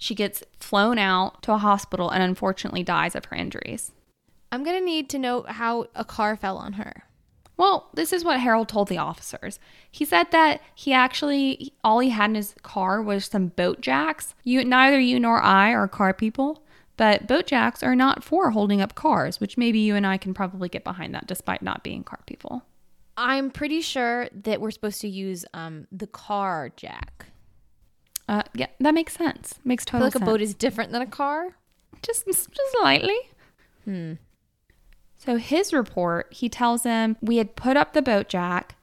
She 0.00 0.14
gets 0.14 0.42
flown 0.58 0.96
out 0.96 1.42
to 1.42 1.52
a 1.52 1.58
hospital 1.58 2.08
and 2.08 2.22
unfortunately 2.22 2.82
dies 2.82 3.14
of 3.14 3.26
her 3.26 3.36
injuries. 3.36 3.92
I'm 4.50 4.64
gonna 4.64 4.80
need 4.80 5.10
to 5.10 5.18
know 5.18 5.42
how 5.42 5.88
a 5.94 6.06
car 6.06 6.36
fell 6.36 6.56
on 6.56 6.72
her. 6.72 7.04
Well, 7.58 7.90
this 7.92 8.10
is 8.10 8.24
what 8.24 8.40
Harold 8.40 8.70
told 8.70 8.88
the 8.88 8.96
officers. 8.96 9.58
He 9.90 10.06
said 10.06 10.30
that 10.30 10.62
he 10.74 10.94
actually 10.94 11.74
all 11.84 11.98
he 11.98 12.08
had 12.08 12.30
in 12.30 12.36
his 12.36 12.54
car 12.62 13.02
was 13.02 13.26
some 13.26 13.48
boat 13.48 13.82
jacks. 13.82 14.34
You 14.42 14.64
neither 14.64 14.98
you 14.98 15.20
nor 15.20 15.42
I 15.42 15.74
are 15.74 15.86
car 15.86 16.14
people, 16.14 16.64
but 16.96 17.26
boat 17.26 17.46
jacks 17.46 17.82
are 17.82 17.94
not 17.94 18.24
for 18.24 18.52
holding 18.52 18.80
up 18.80 18.94
cars, 18.94 19.38
which 19.38 19.58
maybe 19.58 19.80
you 19.80 19.96
and 19.96 20.06
I 20.06 20.16
can 20.16 20.32
probably 20.32 20.70
get 20.70 20.82
behind 20.82 21.14
that 21.14 21.26
despite 21.26 21.60
not 21.60 21.84
being 21.84 22.04
car 22.04 22.20
people. 22.24 22.62
I'm 23.18 23.50
pretty 23.50 23.82
sure 23.82 24.30
that 24.32 24.62
we're 24.62 24.70
supposed 24.70 25.02
to 25.02 25.08
use 25.08 25.44
um 25.52 25.86
the 25.92 26.06
car 26.06 26.72
jack. 26.74 27.26
Uh, 28.30 28.44
yeah, 28.54 28.68
that 28.78 28.94
makes 28.94 29.14
sense. 29.14 29.58
Makes 29.64 29.84
total 29.84 30.06
like 30.06 30.12
sense. 30.12 30.22
a 30.22 30.24
boat 30.24 30.40
is 30.40 30.54
different 30.54 30.92
than 30.92 31.02
a 31.02 31.06
car. 31.06 31.56
just 32.00 32.26
just 32.26 32.50
slightly. 32.78 33.18
Hmm. 33.84 34.14
So 35.18 35.36
his 35.36 35.72
report, 35.72 36.32
he 36.32 36.48
tells 36.48 36.84
him 36.84 37.16
we 37.20 37.38
had 37.38 37.56
put 37.56 37.76
up 37.76 37.92
the 37.92 38.00
boat 38.00 38.28
jack, 38.28 38.76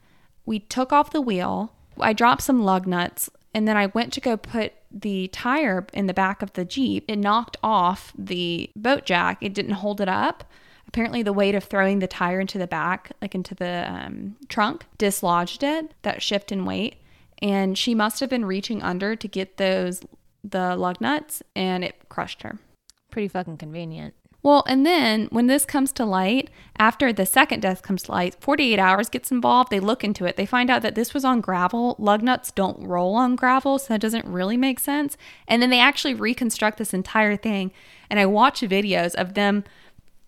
we 0.46 0.60
took 0.60 0.92
off 0.92 1.12
the 1.12 1.22
wheel, 1.22 1.72
I 1.98 2.12
dropped 2.12 2.42
some 2.42 2.62
lug 2.62 2.86
nuts, 2.86 3.30
and 3.54 3.66
then 3.68 3.77
I 3.77 3.88
went 3.88 4.12
to 4.13 4.22
go 4.22 4.36
put 4.36 4.74
the 4.92 5.30
tire 5.30 5.88
in 5.94 6.08
the 6.08 6.13
back 6.13 6.42
of 6.42 6.51
the 6.54 6.66
Jeep. 6.66 7.06
It 7.08 7.16
knocked 7.16 7.56
off 7.63 8.12
the 8.18 8.70
boat 8.75 9.06
jack. 9.06 9.38
It 9.42 9.54
didn't 9.54 9.75
hold 9.75 10.01
it 10.01 10.10
up. 10.10 10.44
Apparently, 10.89 11.24
the 11.24 11.34
weight 11.34 11.56
of 11.56 11.63
throwing 11.63 12.00
the 12.00 12.08
tire 12.08 12.42
into 12.42 12.58
the 12.58 12.68
back, 12.68 13.13
like 13.22 13.34
into 13.34 13.56
the 13.56 13.89
um, 13.89 14.36
trunk, 14.50 14.86
dislodged 14.98 15.63
it, 15.63 15.94
that 16.01 16.22
shift 16.22 16.51
in 16.51 16.66
weight. 16.66 16.98
And 17.41 17.77
she 17.77 17.94
must 17.94 18.20
have 18.20 18.29
been 18.29 18.46
reaching 18.46 18.82
under 18.82 19.15
to 19.15 19.27
get 19.27 19.58
those, 19.58 20.01
the 20.44 20.75
lug 20.75 21.00
nuts, 21.01 21.44
and 21.56 21.84
it 21.84 22.10
crushed 22.10 22.41
her. 22.44 22.58
Pretty 23.12 23.27
fucking 23.27 23.58
convenient. 23.58 24.13
Well, 24.44 24.63
and 24.67 24.86
then 24.86 25.27
when 25.32 25.48
this 25.48 25.65
comes 25.65 25.91
to 25.94 26.06
light, 26.06 26.50
after 26.77 27.12
the 27.12 27.25
second 27.25 27.60
death 27.60 27.82
comes 27.82 28.03
to 28.03 28.12
light, 28.12 28.36
48 28.39 28.79
hours 28.79 29.10
gets 29.10 29.32
involved. 29.32 29.72
They 29.72 29.79
look 29.79 30.03
into 30.03 30.25
it. 30.25 30.38
They 30.38 30.46
find 30.46 30.70
out 30.70 30.84
that 30.84 30.96
this 30.96 31.13
was 31.13 31.25
on 31.25 31.41
gravel. 31.41 31.96
Lug 32.00 32.22
nuts 32.22 32.51
don't 32.51 32.82
roll 32.82 33.15
on 33.15 33.36
gravel, 33.36 33.77
so 33.77 33.94
that 33.94 34.01
doesn't 34.01 34.25
really 34.25 34.56
make 34.56 34.79
sense. 34.79 35.17
And 35.48 35.62
then 35.62 35.70
they 35.70 35.79
actually 35.79 36.13
reconstruct 36.13 36.77
this 36.77 36.94
entire 36.94 37.36
thing. 37.36 37.74
And 38.10 38.20
I 38.20 38.25
watch 38.25 38.62
videos 38.62 39.15
of 39.15 39.34
them 39.34 39.65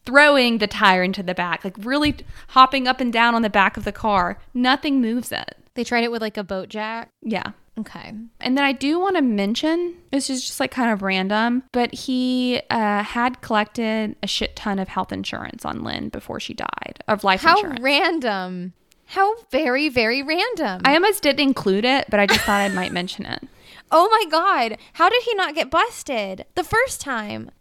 throwing 0.09 0.57
the 0.57 0.67
tire 0.67 1.03
into 1.03 1.21
the 1.21 1.35
back, 1.35 1.63
like 1.63 1.75
really 1.79 2.15
hopping 2.49 2.87
up 2.87 2.99
and 2.99 3.13
down 3.13 3.35
on 3.35 3.43
the 3.43 3.49
back 3.49 3.77
of 3.77 3.83
the 3.83 3.91
car. 3.91 4.39
Nothing 4.53 4.99
moves 5.01 5.31
it. 5.31 5.55
They 5.75 5.83
tried 5.83 6.03
it 6.03 6.11
with 6.11 6.21
like 6.21 6.35
a 6.35 6.43
boat 6.43 6.67
jack. 6.69 7.09
Yeah. 7.21 7.51
Okay. 7.79 8.13
And 8.41 8.57
then 8.57 8.65
I 8.65 8.71
do 8.73 8.99
want 8.99 9.15
to 9.15 9.21
mention 9.21 9.95
this 10.11 10.29
is 10.29 10.45
just 10.45 10.59
like 10.59 10.71
kind 10.71 10.91
of 10.91 11.01
random, 11.03 11.63
but 11.71 11.93
he 11.93 12.59
uh, 12.69 13.03
had 13.03 13.39
collected 13.41 14.15
a 14.23 14.27
shit 14.27 14.55
ton 14.55 14.79
of 14.79 14.87
health 14.87 15.11
insurance 15.13 15.63
on 15.63 15.83
Lynn 15.83 16.09
before 16.09 16.39
she 16.39 16.53
died 16.55 17.03
of 17.07 17.23
life 17.23 17.41
How 17.41 17.55
insurance. 17.57 17.79
random. 17.81 18.73
How 19.05 19.35
very, 19.51 19.89
very 19.89 20.21
random. 20.23 20.81
I 20.83 20.95
almost 20.95 21.23
didn't 21.23 21.39
include 21.39 21.85
it, 21.85 22.07
but 22.09 22.19
I 22.19 22.25
just 22.25 22.41
thought 22.41 22.59
I 22.61 22.69
might 22.69 22.91
mention 22.91 23.25
it. 23.25 23.47
oh 23.91 24.09
my 24.09 24.29
God. 24.29 24.77
How 24.93 25.07
did 25.07 25.23
he 25.23 25.33
not 25.35 25.55
get 25.55 25.69
busted 25.71 26.45
the 26.55 26.63
first 26.63 26.99
time? 26.99 27.51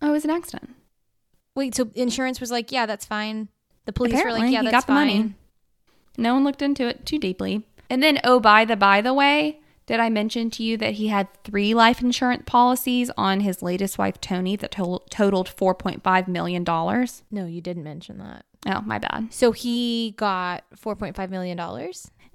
Oh, 0.00 0.10
it 0.10 0.12
was 0.12 0.24
an 0.24 0.30
accident. 0.30 0.75
Wait, 1.56 1.74
so 1.74 1.90
insurance 1.94 2.40
was 2.40 2.52
like, 2.52 2.70
yeah, 2.70 2.86
that's 2.86 3.04
fine. 3.04 3.48
The 3.86 3.92
police 3.92 4.22
were 4.22 4.30
like, 4.30 4.52
yeah, 4.52 4.62
that's 4.62 4.72
got 4.72 4.86
the 4.86 4.92
money. 4.92 5.34
No 6.16 6.34
one 6.34 6.44
looked 6.44 6.62
into 6.62 6.86
it 6.86 7.04
too 7.04 7.18
deeply. 7.18 7.66
And 7.90 8.02
then, 8.02 8.20
oh, 8.22 8.38
by 8.40 8.64
the 8.64 8.76
by 8.76 9.00
the 9.00 9.14
way, 9.14 9.60
did 9.86 10.00
I 10.00 10.10
mention 10.10 10.50
to 10.50 10.62
you 10.62 10.76
that 10.78 10.94
he 10.94 11.08
had 11.08 11.28
three 11.44 11.72
life 11.72 12.00
insurance 12.00 12.42
policies 12.46 13.10
on 13.16 13.40
his 13.40 13.62
latest 13.62 13.98
wife, 13.98 14.20
Toni, 14.20 14.56
that 14.56 14.72
to- 14.72 15.02
totaled 15.10 15.48
$4.5 15.48 16.28
million? 16.28 16.64
No, 16.64 17.46
you 17.46 17.60
didn't 17.60 17.84
mention 17.84 18.18
that. 18.18 18.44
Oh, 18.66 18.82
my 18.82 18.98
bad. 18.98 19.32
So 19.32 19.52
he 19.52 20.14
got 20.16 20.64
$4.5 20.76 21.30
million. 21.30 21.92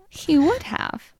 He 0.09 0.37
would 0.39 0.63
have. 0.63 1.13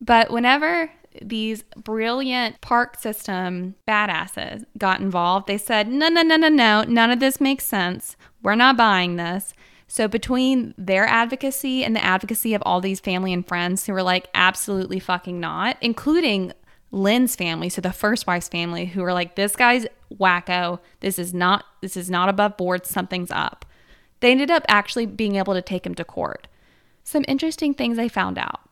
But 0.00 0.30
whenever 0.30 0.90
these 1.22 1.62
brilliant 1.76 2.60
park 2.60 2.98
system 2.98 3.74
badasses 3.86 4.64
got 4.76 5.00
involved, 5.00 5.46
they 5.46 5.58
said, 5.58 5.88
no, 5.88 6.08
no, 6.08 6.22
no, 6.22 6.36
no, 6.36 6.48
no, 6.48 6.84
none 6.84 7.10
of 7.10 7.20
this 7.20 7.40
makes 7.40 7.64
sense. 7.64 8.16
We're 8.42 8.54
not 8.54 8.76
buying 8.76 9.16
this. 9.16 9.54
So, 9.90 10.06
between 10.06 10.74
their 10.76 11.06
advocacy 11.06 11.82
and 11.82 11.96
the 11.96 12.04
advocacy 12.04 12.52
of 12.52 12.62
all 12.66 12.80
these 12.80 13.00
family 13.00 13.32
and 13.32 13.46
friends 13.46 13.86
who 13.86 13.94
were 13.94 14.02
like, 14.02 14.28
absolutely 14.34 15.00
fucking 15.00 15.40
not, 15.40 15.78
including 15.80 16.52
Lynn's 16.90 17.36
family, 17.36 17.68
so 17.68 17.80
the 17.80 17.92
first 17.92 18.26
wife's 18.26 18.48
family, 18.48 18.86
who 18.86 19.02
were 19.02 19.12
like, 19.12 19.34
this 19.34 19.56
guy's 19.56 19.86
wacko. 20.14 20.80
This 21.00 21.18
is 21.18 21.32
not, 21.32 21.64
this 21.80 21.96
is 21.96 22.10
not 22.10 22.28
above 22.28 22.56
board. 22.56 22.86
Something's 22.86 23.30
up. 23.30 23.64
They 24.20 24.30
ended 24.30 24.50
up 24.50 24.64
actually 24.68 25.06
being 25.06 25.36
able 25.36 25.54
to 25.54 25.62
take 25.62 25.86
him 25.86 25.94
to 25.96 26.04
court. 26.04 26.48
Some 27.04 27.24
interesting 27.28 27.72
things 27.72 27.98
I 27.98 28.08
found 28.08 28.38
out. 28.38 28.67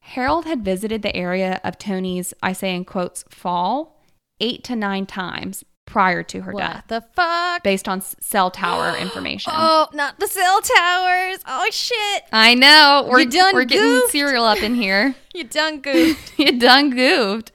Harold 0.00 0.44
had 0.46 0.64
visited 0.64 1.02
the 1.02 1.14
area 1.14 1.60
of 1.62 1.78
Toni's, 1.78 2.34
I 2.42 2.52
say 2.52 2.74
in 2.74 2.84
quotes, 2.84 3.24
fall 3.28 4.00
eight 4.40 4.64
to 4.64 4.74
nine 4.76 5.06
times 5.06 5.64
prior 5.86 6.22
to 6.22 6.42
her 6.42 6.52
What 6.52 6.60
death, 6.60 6.84
the 6.88 7.04
fuck? 7.14 7.62
based 7.62 7.88
on 7.88 8.00
cell 8.00 8.50
tower 8.50 8.96
information. 9.00 9.52
Oh, 9.54 9.88
not 9.92 10.18
the 10.18 10.26
cell 10.28 10.60
towers. 10.60 11.38
Oh, 11.46 11.66
shit. 11.70 12.22
I 12.32 12.54
know. 12.54 13.06
We're, 13.10 13.20
You 13.20 13.30
done 13.30 13.54
we're 13.54 13.64
getting 13.64 13.84
goofed. 13.84 14.12
cereal 14.12 14.44
up 14.44 14.62
in 14.62 14.74
here. 14.74 15.14
You 15.34 15.44
done 15.44 15.80
goofed. 15.80 16.32
you 16.38 16.58
done 16.58 16.90
goofed. 16.90 17.52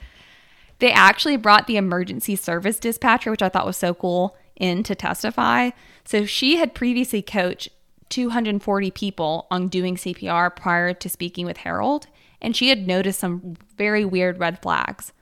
They 0.80 0.92
actually 0.92 1.36
brought 1.38 1.68
the 1.68 1.76
emergency 1.78 2.36
service 2.38 2.80
dispatcher, 2.80 3.32
which 3.32 3.42
I 3.42 3.50
thought 3.50 3.66
was 3.66 3.76
so 3.78 3.94
cool, 3.94 4.36
in 4.56 4.82
to 4.84 4.96
testify. 4.96 5.72
So 6.06 6.26
she 6.26 6.56
had 6.58 6.74
previously 6.74 7.22
coached 7.22 7.68
240 8.10 8.92
people 8.92 9.48
on 9.52 9.68
doing 9.68 9.96
CPR 9.98 10.56
prior 10.56 10.94
to 10.94 11.10
speaking 11.10 11.46
with 11.46 11.58
Harold, 11.58 12.08
and 12.42 12.56
she 12.56 12.70
had 12.70 12.88
noticed 12.88 13.20
some 13.20 13.56
very 13.78 14.06
weird 14.06 14.40
red 14.40 14.62
flags. 14.62 15.14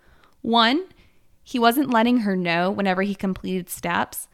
One, 0.41 0.85
he 1.43 1.59
wasn't 1.59 1.89
letting 1.89 2.19
her 2.19 2.35
know 2.35 2.71
whenever 2.71 3.01
he 3.01 3.15
completed 3.15 3.69
steps. 3.69 4.27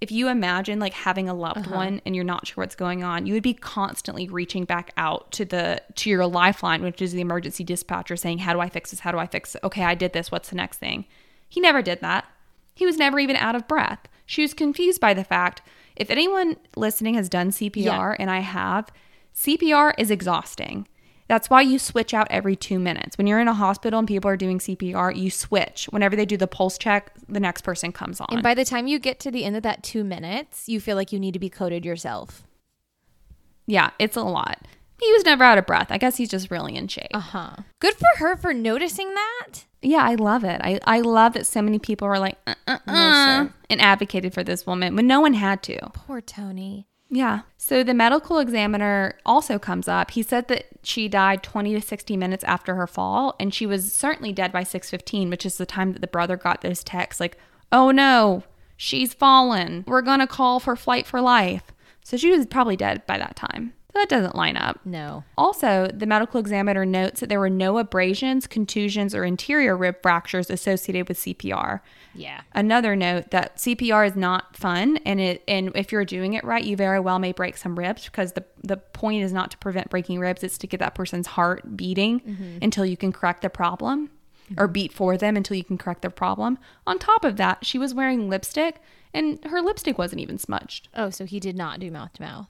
If 0.00 0.12
you 0.12 0.28
imagine 0.28 0.78
like 0.78 0.92
having 0.92 1.28
a 1.28 1.34
loved 1.34 1.60
uh-huh. 1.66 1.74
one 1.74 2.02
and 2.04 2.14
you're 2.14 2.24
not 2.24 2.46
sure 2.46 2.62
what's 2.62 2.74
going 2.74 3.02
on, 3.02 3.26
you 3.26 3.34
would 3.34 3.42
be 3.42 3.54
constantly 3.54 4.28
reaching 4.28 4.64
back 4.64 4.92
out 4.96 5.32
to 5.32 5.44
the 5.44 5.82
to 5.96 6.10
your 6.10 6.26
lifeline, 6.26 6.82
which 6.82 7.00
is 7.00 7.12
the 7.12 7.20
emergency 7.20 7.64
dispatcher 7.64 8.16
saying, 8.16 8.38
"How 8.38 8.52
do 8.52 8.60
I 8.60 8.68
fix 8.68 8.90
this? 8.90 9.00
How 9.00 9.10
do 9.10 9.18
I 9.18 9.26
fix 9.26 9.54
it? 9.54 9.64
Okay, 9.64 9.84
I 9.84 9.94
did 9.94 10.12
this. 10.12 10.30
What's 10.30 10.50
the 10.50 10.56
next 10.56 10.78
thing?" 10.78 11.06
He 11.48 11.60
never 11.60 11.80
did 11.80 12.00
that. 12.00 12.26
He 12.74 12.84
was 12.84 12.98
never 12.98 13.18
even 13.18 13.36
out 13.36 13.56
of 13.56 13.66
breath. 13.66 14.00
She 14.26 14.42
was 14.42 14.52
confused 14.52 15.00
by 15.00 15.14
the 15.14 15.24
fact 15.24 15.62
if 15.96 16.10
anyone 16.10 16.56
listening 16.76 17.14
has 17.14 17.28
done 17.28 17.50
CPR 17.50 17.84
Yeah. 17.84 18.16
and 18.18 18.30
I 18.30 18.40
have, 18.40 18.90
CPR 19.34 19.94
is 19.96 20.10
exhausting. 20.10 20.86
That's 21.28 21.50
why 21.50 21.62
you 21.62 21.78
switch 21.78 22.14
out 22.14 22.28
every 22.30 22.54
two 22.54 22.78
minutes. 22.78 23.18
When 23.18 23.26
you're 23.26 23.40
in 23.40 23.48
a 23.48 23.54
hospital 23.54 23.98
and 23.98 24.06
people 24.06 24.30
are 24.30 24.36
doing 24.36 24.58
CPR, 24.60 25.16
you 25.16 25.30
switch. 25.30 25.86
Whenever 25.90 26.14
they 26.14 26.24
do 26.26 26.36
the 26.36 26.46
pulse 26.46 26.78
check, 26.78 27.12
the 27.28 27.40
next 27.40 27.62
person 27.62 27.90
comes 27.92 28.20
on. 28.20 28.28
and 28.30 28.42
by 28.42 28.54
the 28.54 28.64
time 28.64 28.86
you 28.86 28.98
get 29.00 29.18
to 29.20 29.30
the 29.30 29.44
end 29.44 29.56
of 29.56 29.62
that 29.64 29.82
two 29.82 30.04
minutes, 30.04 30.68
you 30.68 30.80
feel 30.80 30.94
like 30.96 31.12
you 31.12 31.18
need 31.18 31.32
to 31.32 31.40
be 31.40 31.50
coded 31.50 31.84
yourself. 31.84 32.44
yeah, 33.66 33.90
it's 33.98 34.16
a 34.16 34.22
lot. 34.22 34.60
He 35.00 35.12
was 35.12 35.24
never 35.24 35.44
out 35.44 35.58
of 35.58 35.66
breath. 35.66 35.88
I 35.90 35.98
guess 35.98 36.16
he's 36.16 36.30
just 36.30 36.50
really 36.50 36.74
in 36.76 36.88
shape. 36.88 37.08
Uh 37.12 37.18
huh. 37.20 37.56
Good 37.80 37.94
for 37.94 38.06
her 38.18 38.36
for 38.36 38.54
noticing 38.54 39.12
that. 39.14 39.64
yeah, 39.82 40.02
I 40.02 40.14
love 40.14 40.42
it. 40.44 40.60
I, 40.64 40.80
I 40.84 41.00
love 41.00 41.34
that 41.34 41.46
so 41.46 41.60
many 41.60 41.78
people 41.78 42.08
were 42.08 42.18
like, 42.18 42.38
uh, 42.46 42.54
uh, 42.66 42.78
uh, 42.86 43.44
sir. 43.46 43.52
and 43.68 43.80
advocated 43.80 44.32
for 44.32 44.42
this 44.42 44.64
woman 44.66 44.96
when 44.96 45.06
no 45.06 45.20
one 45.20 45.34
had 45.34 45.62
to. 45.64 45.78
Poor 45.92 46.20
Toni. 46.22 46.86
Yeah. 47.08 47.40
So 47.56 47.82
the 47.82 47.94
medical 47.94 48.38
examiner 48.38 49.18
also 49.24 49.58
comes 49.58 49.88
up. 49.88 50.10
He 50.10 50.22
said 50.22 50.48
that 50.48 50.66
she 50.82 51.08
died 51.08 51.42
20 51.42 51.74
to 51.74 51.80
60 51.80 52.16
minutes 52.16 52.44
after 52.44 52.74
her 52.74 52.86
fall 52.86 53.34
and 53.38 53.54
she 53.54 53.66
was 53.66 53.92
certainly 53.92 54.32
dead 54.32 54.52
by 54.52 54.62
6:15, 54.62 55.30
which 55.30 55.46
is 55.46 55.56
the 55.56 55.66
time 55.66 55.92
that 55.92 56.00
the 56.00 56.06
brother 56.06 56.36
got 56.36 56.62
those 56.62 56.82
texts 56.82 57.20
like, 57.20 57.38
"Oh 57.70 57.90
no, 57.90 58.42
she's 58.76 59.14
fallen. 59.14 59.84
We're 59.86 60.02
going 60.02 60.20
to 60.20 60.26
call 60.26 60.60
for 60.60 60.76
flight 60.76 61.06
for 61.06 61.20
life." 61.20 61.72
So 62.02 62.16
she 62.16 62.30
was 62.30 62.46
probably 62.46 62.76
dead 62.76 63.06
by 63.06 63.18
that 63.18 63.36
time. 63.36 63.72
That 63.96 64.10
doesn't 64.10 64.34
line 64.34 64.58
up. 64.58 64.78
No. 64.84 65.24
Also, 65.38 65.88
the 65.88 66.04
medical 66.04 66.38
examiner 66.38 66.84
notes 66.84 67.20
that 67.20 67.30
there 67.30 67.40
were 67.40 67.48
no 67.48 67.78
abrasions, 67.78 68.46
contusions, 68.46 69.14
or 69.14 69.24
interior 69.24 69.74
rib 69.74 70.02
fractures 70.02 70.50
associated 70.50 71.08
with 71.08 71.18
CPR. 71.18 71.80
Yeah. 72.14 72.42
Another 72.52 72.94
note 72.94 73.30
that 73.30 73.56
CPR 73.56 74.06
is 74.06 74.14
not 74.14 74.54
fun, 74.54 74.98
and 75.06 75.18
it 75.18 75.42
and 75.48 75.72
if 75.74 75.92
you're 75.92 76.04
doing 76.04 76.34
it 76.34 76.44
right, 76.44 76.62
you 76.62 76.76
very 76.76 77.00
well 77.00 77.18
may 77.18 77.32
break 77.32 77.56
some 77.56 77.78
ribs 77.78 78.04
because 78.04 78.32
the 78.32 78.44
the 78.62 78.76
point 78.76 79.22
is 79.22 79.32
not 79.32 79.50
to 79.52 79.58
prevent 79.58 79.88
breaking 79.88 80.20
ribs; 80.20 80.44
it's 80.44 80.58
to 80.58 80.66
get 80.66 80.78
that 80.80 80.94
person's 80.94 81.28
heart 81.28 81.74
beating 81.74 82.20
mm-hmm. 82.20 82.58
until 82.60 82.84
you 82.84 82.98
can 82.98 83.12
correct 83.12 83.40
the 83.40 83.48
problem, 83.48 84.10
or 84.58 84.68
beat 84.68 84.92
for 84.92 85.16
them 85.16 85.38
until 85.38 85.56
you 85.56 85.64
can 85.64 85.78
correct 85.78 86.02
their 86.02 86.10
problem. 86.10 86.58
On 86.86 86.98
top 86.98 87.24
of 87.24 87.36
that, 87.36 87.64
she 87.64 87.78
was 87.78 87.94
wearing 87.94 88.28
lipstick, 88.28 88.76
and 89.14 89.42
her 89.46 89.62
lipstick 89.62 89.96
wasn't 89.96 90.20
even 90.20 90.36
smudged. 90.36 90.88
Oh, 90.94 91.08
so 91.08 91.24
he 91.24 91.40
did 91.40 91.56
not 91.56 91.80
do 91.80 91.90
mouth 91.90 92.12
to 92.12 92.22
mouth. 92.22 92.48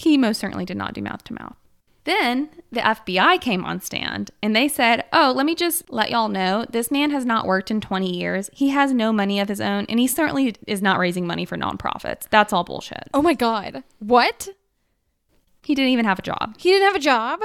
He 0.00 0.16
most 0.16 0.40
certainly 0.40 0.64
did 0.64 0.78
not 0.78 0.94
do 0.94 1.02
mouth 1.02 1.22
to 1.24 1.34
mouth. 1.34 1.56
Then 2.04 2.48
the 2.72 2.80
FBI 2.80 3.38
came 3.42 3.66
on 3.66 3.82
stand 3.82 4.30
and 4.42 4.56
they 4.56 4.66
said, 4.66 5.04
Oh, 5.12 5.30
let 5.36 5.44
me 5.44 5.54
just 5.54 5.90
let 5.90 6.10
y'all 6.10 6.30
know 6.30 6.64
this 6.70 6.90
man 6.90 7.10
has 7.10 7.26
not 7.26 7.46
worked 7.46 7.70
in 7.70 7.82
20 7.82 8.16
years. 8.16 8.48
He 8.54 8.70
has 8.70 8.94
no 8.94 9.12
money 9.12 9.38
of 9.40 9.48
his 9.48 9.60
own, 9.60 9.84
and 9.90 10.00
he 10.00 10.06
certainly 10.06 10.54
is 10.66 10.80
not 10.80 10.98
raising 10.98 11.26
money 11.26 11.44
for 11.44 11.58
nonprofits. 11.58 12.26
That's 12.30 12.54
all 12.54 12.64
bullshit. 12.64 13.10
Oh 13.12 13.20
my 13.20 13.34
God. 13.34 13.84
What? 13.98 14.48
He 15.62 15.74
didn't 15.74 15.92
even 15.92 16.06
have 16.06 16.18
a 16.18 16.22
job. 16.22 16.54
He 16.56 16.70
didn't 16.70 16.86
have 16.86 16.96
a 16.96 17.00
job? 17.00 17.40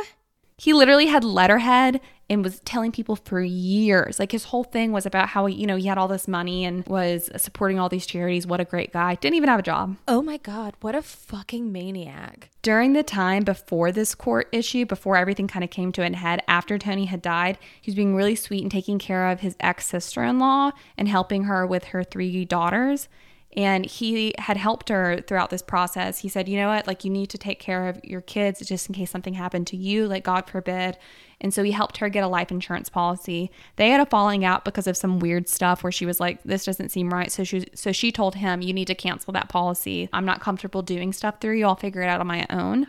He 0.57 0.71
literally 0.71 1.07
had 1.07 1.25
letterhead 1.25 1.99
and 2.29 2.43
was 2.43 2.59
telling 2.61 2.91
people 2.91 3.15
for 3.15 3.41
years. 3.41 4.17
Like 4.19 4.31
his 4.31 4.45
whole 4.45 4.63
thing 4.63 4.91
was 4.91 5.05
about 5.05 5.29
how, 5.29 5.45
you 5.45 5.67
know, 5.67 5.75
he 5.75 5.87
had 5.87 5.97
all 5.97 6.07
this 6.07 6.27
money 6.27 6.65
and 6.65 6.85
was 6.87 7.29
supporting 7.37 7.79
all 7.79 7.87
these 7.89 8.05
charities. 8.05 8.47
What 8.47 8.59
a 8.59 8.65
great 8.65 8.91
guy. 8.91 9.15
Didn't 9.15 9.35
even 9.35 9.49
have 9.49 9.59
a 9.59 9.63
job. 9.63 9.97
Oh 10.07 10.21
my 10.21 10.37
God. 10.37 10.73
What 10.81 10.95
a 10.95 11.01
fucking 11.01 11.71
maniac. 11.71 12.49
during 12.65 12.93
the 12.93 13.03
time 13.03 13.43
before 13.43 13.91
this 13.91 14.15
court 14.15 14.49
issue, 14.51 14.87
before 14.87 15.15
everything 15.17 15.47
kind 15.47 15.63
of 15.63 15.69
came 15.69 15.91
to 15.91 16.01
an 16.01 16.15
head, 16.15 16.41
after 16.47 16.79
Toni 16.79 17.05
had 17.05 17.21
died, 17.21 17.59
he 17.79 17.91
was 17.91 17.95
being 17.95 18.15
really 18.15 18.35
sweet 18.35 18.63
and 18.63 18.71
taking 18.71 18.97
care 18.97 19.29
of 19.29 19.41
his 19.41 19.55
ex 19.59 19.85
sister 19.85 20.23
in 20.23 20.39
law 20.39 20.71
and 20.97 21.07
helping 21.07 21.43
her 21.43 21.63
with 21.63 21.83
her 21.85 22.03
three 22.03 22.43
daughters. 22.43 23.07
And 23.55 23.85
he 23.85 24.33
had 24.37 24.57
helped 24.57 24.89
her 24.89 25.21
throughout 25.21 25.49
this 25.49 25.61
process. 25.61 26.19
He 26.19 26.29
said, 26.29 26.49
You 26.49 26.57
know 26.57 26.67
what? 26.67 26.87
Like, 26.87 27.05
you 27.05 27.09
need 27.09 27.29
to 27.29 27.37
take 27.37 27.59
care 27.59 27.87
of 27.87 28.03
your 28.03 28.21
kids 28.21 28.59
just 28.65 28.87
in 28.89 28.95
case 28.95 29.09
something 29.09 29.35
happened 29.35 29.67
to 29.67 29.77
you, 29.77 30.07
like, 30.07 30.23
God 30.23 30.49
forbid. 30.49 30.97
And 31.39 31.53
so 31.53 31.63
he 31.63 31.71
helped 31.71 31.97
her 31.97 32.09
get 32.09 32.23
a 32.23 32.27
life 32.27 32.51
insurance 32.51 32.89
policy. 32.89 33.51
They 33.75 33.89
had 33.89 34.01
a 34.01 34.05
falling 34.05 34.43
out 34.45 34.65
because 34.65 34.87
of 34.87 34.97
some 34.97 35.19
weird 35.19 35.47
stuff 35.47 35.83
where 35.83 35.91
she 35.91 36.05
was 36.05 36.19
like, 36.19 36.41
"This 36.43 36.65
doesn't 36.65 36.89
seem 36.89 37.11
right." 37.11 37.31
So 37.31 37.43
she 37.43 37.65
so 37.73 37.91
she 37.91 38.11
told 38.11 38.35
him, 38.35 38.61
"You 38.61 38.73
need 38.73 38.87
to 38.87 38.95
cancel 38.95 39.33
that 39.33 39.49
policy. 39.49 40.09
I'm 40.13 40.25
not 40.25 40.39
comfortable 40.39 40.81
doing 40.81 41.11
stuff 41.13 41.41
through 41.41 41.57
you. 41.57 41.65
I'll 41.65 41.75
figure 41.75 42.01
it 42.01 42.07
out 42.07 42.21
on 42.21 42.27
my 42.27 42.45
own." 42.49 42.87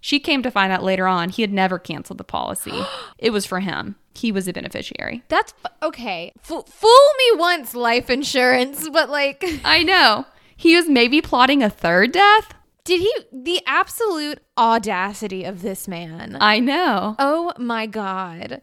She 0.00 0.20
came 0.20 0.42
to 0.42 0.50
find 0.50 0.72
out 0.72 0.82
later 0.84 1.06
on 1.06 1.28
he 1.30 1.42
had 1.42 1.52
never 1.52 1.78
canceled 1.78 2.18
the 2.18 2.24
policy. 2.24 2.82
it 3.18 3.30
was 3.30 3.44
for 3.46 3.60
him. 3.60 3.96
He 4.14 4.32
was 4.32 4.48
a 4.48 4.52
beneficiary. 4.52 5.22
That's 5.28 5.54
f- 5.64 5.72
okay. 5.82 6.32
F- 6.38 6.66
fool 6.68 7.06
me 7.18 7.38
once, 7.38 7.74
life 7.74 8.10
insurance, 8.10 8.88
but 8.88 9.10
like, 9.10 9.44
I 9.64 9.82
know. 9.82 10.26
he 10.56 10.74
was 10.76 10.88
maybe 10.88 11.20
plotting 11.20 11.62
a 11.62 11.70
third 11.70 12.12
death. 12.12 12.54
Did 12.84 13.00
he? 13.00 13.12
The 13.32 13.60
absolute 13.66 14.38
audacity 14.56 15.44
of 15.44 15.62
this 15.62 15.86
man. 15.86 16.38
I 16.40 16.58
know. 16.58 17.16
oh 17.18 17.52
my 17.58 17.86
God. 17.86 18.62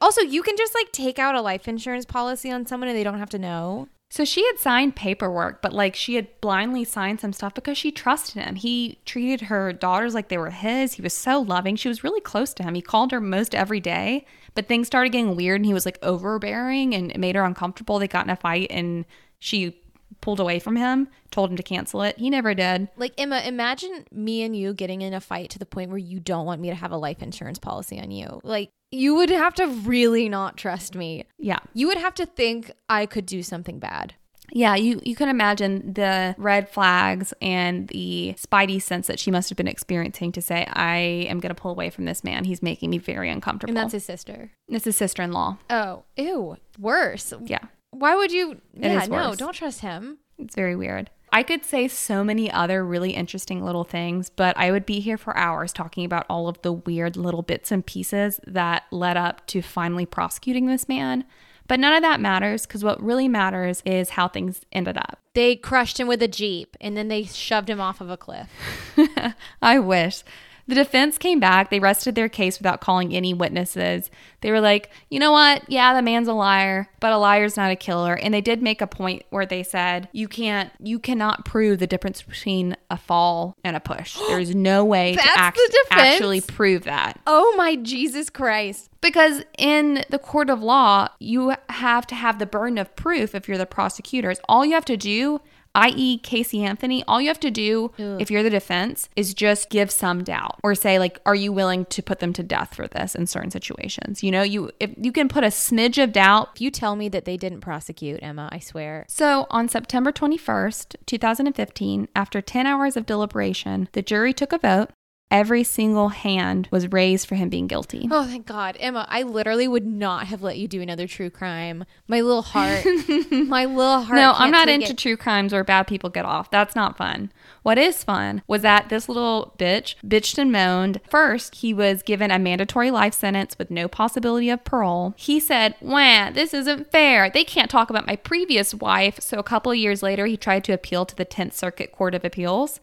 Also, 0.00 0.20
you 0.22 0.42
can 0.42 0.56
just 0.56 0.74
like 0.74 0.90
take 0.92 1.18
out 1.18 1.34
a 1.34 1.40
life 1.40 1.66
insurance 1.68 2.04
policy 2.04 2.50
on 2.50 2.66
someone 2.66 2.88
and 2.88 2.96
they 2.96 3.04
don't 3.04 3.18
have 3.18 3.30
to 3.30 3.38
know. 3.38 3.88
So 4.14 4.24
she 4.24 4.46
had 4.46 4.60
signed 4.60 4.94
paperwork, 4.94 5.60
but 5.60 5.72
like 5.72 5.96
she 5.96 6.14
had 6.14 6.40
blindly 6.40 6.84
signed 6.84 7.18
some 7.18 7.32
stuff 7.32 7.52
because 7.52 7.76
she 7.76 7.90
trusted 7.90 8.40
him. 8.40 8.54
He 8.54 9.00
treated 9.04 9.48
her 9.48 9.72
daughters 9.72 10.14
like 10.14 10.28
they 10.28 10.38
were 10.38 10.50
his. 10.50 10.92
He 10.92 11.02
was 11.02 11.12
so 11.12 11.40
loving. 11.40 11.74
She 11.74 11.88
was 11.88 12.04
really 12.04 12.20
close 12.20 12.54
to 12.54 12.62
him. 12.62 12.76
He 12.76 12.80
called 12.80 13.10
her 13.10 13.20
most 13.20 13.56
every 13.56 13.80
day, 13.80 14.24
but 14.54 14.68
things 14.68 14.86
started 14.86 15.10
getting 15.10 15.34
weird 15.34 15.56
and 15.56 15.66
he 15.66 15.74
was 15.74 15.84
like 15.84 15.98
overbearing 16.00 16.94
and 16.94 17.10
it 17.10 17.18
made 17.18 17.34
her 17.34 17.42
uncomfortable. 17.42 17.98
They 17.98 18.06
got 18.06 18.24
in 18.24 18.30
a 18.30 18.36
fight 18.36 18.68
and 18.70 19.04
she 19.40 19.82
pulled 20.20 20.40
away 20.40 20.58
from 20.58 20.76
him, 20.76 21.08
told 21.30 21.50
him 21.50 21.56
to 21.56 21.62
cancel 21.62 22.02
it. 22.02 22.18
He 22.18 22.30
never 22.30 22.54
did. 22.54 22.88
Like, 22.96 23.14
Emma, 23.18 23.40
imagine 23.44 24.06
me 24.12 24.42
and 24.42 24.56
you 24.56 24.74
getting 24.74 25.02
in 25.02 25.14
a 25.14 25.20
fight 25.20 25.50
to 25.50 25.58
the 25.58 25.66
point 25.66 25.90
where 25.90 25.98
you 25.98 26.20
don't 26.20 26.46
want 26.46 26.60
me 26.60 26.68
to 26.68 26.74
have 26.74 26.92
a 26.92 26.96
life 26.96 27.22
insurance 27.22 27.58
policy 27.58 28.00
on 28.00 28.10
you. 28.10 28.40
Like, 28.42 28.70
you 28.90 29.14
would 29.16 29.30
have 29.30 29.54
to 29.54 29.66
really 29.66 30.28
not 30.28 30.56
trust 30.56 30.94
me. 30.94 31.24
Yeah. 31.38 31.58
You 31.72 31.88
would 31.88 31.98
have 31.98 32.14
to 32.14 32.26
think 32.26 32.70
I 32.88 33.06
could 33.06 33.26
do 33.26 33.42
something 33.42 33.78
bad. 33.78 34.14
Yeah, 34.52 34.76
you, 34.76 35.00
you 35.02 35.16
can 35.16 35.30
imagine 35.30 35.94
the 35.94 36.34
red 36.38 36.68
flags 36.68 37.32
and 37.40 37.88
the 37.88 38.36
spidey 38.38 38.80
sense 38.80 39.06
that 39.06 39.18
she 39.18 39.30
must 39.30 39.48
have 39.48 39.56
been 39.56 39.66
experiencing 39.66 40.32
to 40.32 40.42
say, 40.42 40.66
I 40.70 41.26
am 41.28 41.40
going 41.40 41.52
to 41.52 41.60
pull 41.60 41.70
away 41.70 41.88
from 41.90 42.04
this 42.04 42.22
man. 42.22 42.44
He's 42.44 42.62
making 42.62 42.90
me 42.90 42.98
very 42.98 43.30
uncomfortable. 43.30 43.70
And 43.70 43.76
that's 43.76 43.94
his 43.94 44.04
sister. 44.04 44.52
It's 44.68 44.84
his 44.84 44.96
sister 44.96 45.22
in 45.22 45.32
law. 45.32 45.56
Oh, 45.70 46.04
ew. 46.16 46.58
Worse. 46.78 47.32
Yeah, 47.46 47.64
Why 47.94 48.14
would 48.14 48.32
you? 48.32 48.60
yeah, 48.74 49.06
no, 49.06 49.34
don't 49.34 49.54
trust 49.54 49.80
him. 49.80 50.18
it's 50.38 50.54
very 50.54 50.76
weird. 50.76 51.10
I 51.32 51.42
could 51.42 51.64
say 51.64 51.88
so 51.88 52.22
many 52.22 52.48
other 52.48 52.84
really 52.84 53.10
interesting 53.10 53.64
little 53.64 53.82
things, 53.82 54.30
but 54.30 54.56
I 54.56 54.70
would 54.70 54.86
be 54.86 55.00
here 55.00 55.18
for 55.18 55.36
hours 55.36 55.72
talking 55.72 56.04
about 56.04 56.26
all 56.30 56.46
of 56.46 56.62
the 56.62 56.72
weird 56.72 57.16
little 57.16 57.42
bits 57.42 57.72
and 57.72 57.84
pieces 57.84 58.38
that 58.46 58.84
led 58.92 59.16
up 59.16 59.44
to 59.48 59.60
finally 59.60 60.06
prosecuting 60.06 60.66
this 60.66 60.88
man. 60.88 61.24
But 61.66 61.80
none 61.80 61.92
of 61.92 62.02
that 62.02 62.20
matters 62.20 62.66
because 62.66 62.84
what 62.84 63.02
really 63.02 63.26
matters 63.26 63.82
is 63.84 64.10
how 64.10 64.28
things 64.28 64.60
ended 64.70 64.96
up. 64.96 65.18
They 65.32 65.56
crushed 65.56 65.98
him 65.98 66.06
with 66.06 66.22
a 66.22 66.28
Jeep 66.28 66.76
and 66.80 66.96
then 66.96 67.08
they 67.08 67.24
shoved 67.24 67.68
him 67.68 67.80
off 67.80 68.00
of 68.00 68.10
a 68.10 68.16
cliff. 68.16 68.48
I 69.62 69.80
wish. 69.80 70.22
The 70.66 70.74
defense 70.74 71.18
came 71.18 71.40
back. 71.40 71.70
They 71.70 71.78
rested 71.78 72.14
their 72.14 72.28
case 72.28 72.58
without 72.58 72.80
calling 72.80 73.14
any 73.14 73.34
witnesses. 73.34 74.10
They 74.40 74.50
were 74.50 74.60
like, 74.60 74.90
you 75.10 75.18
know 75.18 75.32
what? 75.32 75.68
Yeah, 75.68 75.94
the 75.94 76.02
man's 76.02 76.28
a 76.28 76.32
liar, 76.32 76.88
but 77.00 77.12
a 77.12 77.18
liar's 77.18 77.56
not 77.56 77.70
a 77.70 77.76
killer. 77.76 78.14
And 78.14 78.32
they 78.32 78.40
did 78.40 78.62
make 78.62 78.80
a 78.80 78.86
point 78.86 79.24
where 79.30 79.46
they 79.46 79.62
said, 79.62 80.08
you 80.12 80.28
can't, 80.28 80.70
you 80.78 80.98
cannot 80.98 81.44
prove 81.44 81.78
the 81.78 81.86
difference 81.86 82.22
between 82.22 82.76
a 82.90 82.96
fall 82.96 83.56
and 83.62 83.76
a 83.76 83.80
push. 83.80 84.16
There's 84.28 84.54
no 84.54 84.84
way 84.84 85.14
to 85.14 85.22
act- 85.36 85.60
actually 85.90 86.40
prove 86.40 86.84
that. 86.84 87.20
Oh 87.26 87.54
my 87.56 87.76
Jesus 87.76 88.30
Christ. 88.30 88.90
Because 89.00 89.42
in 89.58 90.02
the 90.08 90.18
court 90.18 90.48
of 90.48 90.62
law, 90.62 91.08
you 91.18 91.54
have 91.68 92.06
to 92.06 92.14
have 92.14 92.38
the 92.38 92.46
burden 92.46 92.78
of 92.78 92.96
proof 92.96 93.34
if 93.34 93.46
you're 93.48 93.58
the 93.58 93.66
prosecutors. 93.66 94.40
All 94.48 94.64
you 94.64 94.72
have 94.72 94.86
to 94.86 94.96
do, 94.96 95.40
i.e., 95.74 96.18
Casey 96.18 96.62
Anthony, 96.62 97.02
all 97.08 97.20
you 97.20 97.28
have 97.28 97.40
to 97.40 97.50
do 97.50 97.92
if 97.98 98.30
you're 98.30 98.42
the 98.42 98.50
defense 98.50 99.08
is 99.16 99.34
just 99.34 99.70
give 99.70 99.90
some 99.90 100.22
doubt 100.22 100.58
or 100.62 100.74
say, 100.74 100.98
like, 100.98 101.20
are 101.26 101.34
you 101.34 101.52
willing 101.52 101.84
to 101.86 102.02
put 102.02 102.20
them 102.20 102.32
to 102.34 102.42
death 102.42 102.74
for 102.74 102.86
this 102.86 103.14
in 103.14 103.26
certain 103.26 103.50
situations? 103.50 104.22
You 104.22 104.30
know, 104.30 104.42
you 104.42 104.70
if 104.80 104.92
you 104.96 105.12
can 105.12 105.28
put 105.28 105.44
a 105.44 105.48
smidge 105.48 106.02
of 106.02 106.12
doubt. 106.12 106.50
If 106.54 106.60
you 106.60 106.70
tell 106.70 106.96
me 106.96 107.08
that 107.08 107.24
they 107.24 107.36
didn't 107.36 107.60
prosecute 107.60 108.20
Emma, 108.22 108.48
I 108.52 108.58
swear. 108.58 109.04
So 109.08 109.46
on 109.50 109.68
September 109.68 110.12
21st, 110.12 110.96
2015, 111.06 112.08
after 112.14 112.40
10 112.40 112.66
hours 112.66 112.96
of 112.96 113.06
deliberation, 113.06 113.88
the 113.92 114.02
jury 114.02 114.32
took 114.32 114.52
a 114.52 114.58
vote. 114.58 114.90
Every 115.34 115.64
single 115.64 116.10
hand 116.10 116.68
was 116.70 116.92
raised 116.92 117.26
for 117.26 117.34
him 117.34 117.48
being 117.48 117.66
guilty. 117.66 118.06
Oh, 118.08 118.24
thank 118.24 118.46
God. 118.46 118.76
Emma, 118.78 119.04
I 119.10 119.24
literally 119.24 119.66
would 119.66 119.84
not 119.84 120.28
have 120.28 120.44
let 120.44 120.58
you 120.58 120.68
do 120.68 120.80
another 120.80 121.08
true 121.08 121.28
crime. 121.28 121.84
My 122.06 122.20
little 122.20 122.42
heart, 122.42 122.84
my 123.32 123.64
little 123.64 124.02
heart. 124.02 124.16
No, 124.16 124.32
I'm 124.36 124.52
not 124.52 124.68
into 124.68 124.92
it. 124.92 124.98
true 124.98 125.16
crimes 125.16 125.52
where 125.52 125.64
bad 125.64 125.88
people 125.88 126.08
get 126.08 126.24
off. 126.24 126.52
That's 126.52 126.76
not 126.76 126.96
fun. 126.96 127.32
What 127.64 127.78
is 127.78 128.04
fun 128.04 128.42
was 128.46 128.62
that 128.62 128.90
this 128.90 129.08
little 129.08 129.56
bitch 129.58 129.96
bitched 130.06 130.38
and 130.38 130.52
moaned. 130.52 131.00
First, 131.10 131.56
he 131.56 131.74
was 131.74 132.04
given 132.04 132.30
a 132.30 132.38
mandatory 132.38 132.92
life 132.92 133.14
sentence 133.14 133.58
with 133.58 133.72
no 133.72 133.88
possibility 133.88 134.50
of 134.50 134.62
parole. 134.62 135.14
He 135.16 135.40
said, 135.40 135.74
Wah, 135.80 136.30
this 136.30 136.54
isn't 136.54 136.92
fair. 136.92 137.28
They 137.28 137.42
can't 137.42 137.72
talk 137.72 137.90
about 137.90 138.06
my 138.06 138.14
previous 138.14 138.72
wife. 138.72 139.18
So 139.18 139.40
a 139.40 139.42
couple 139.42 139.72
of 139.72 139.78
years 139.78 140.00
later, 140.00 140.26
he 140.26 140.36
tried 140.36 140.62
to 140.62 140.72
appeal 140.72 141.04
to 141.06 141.16
the 141.16 141.26
10th 141.26 141.54
Circuit 141.54 141.90
Court 141.90 142.14
of 142.14 142.24
Appeals. 142.24 142.78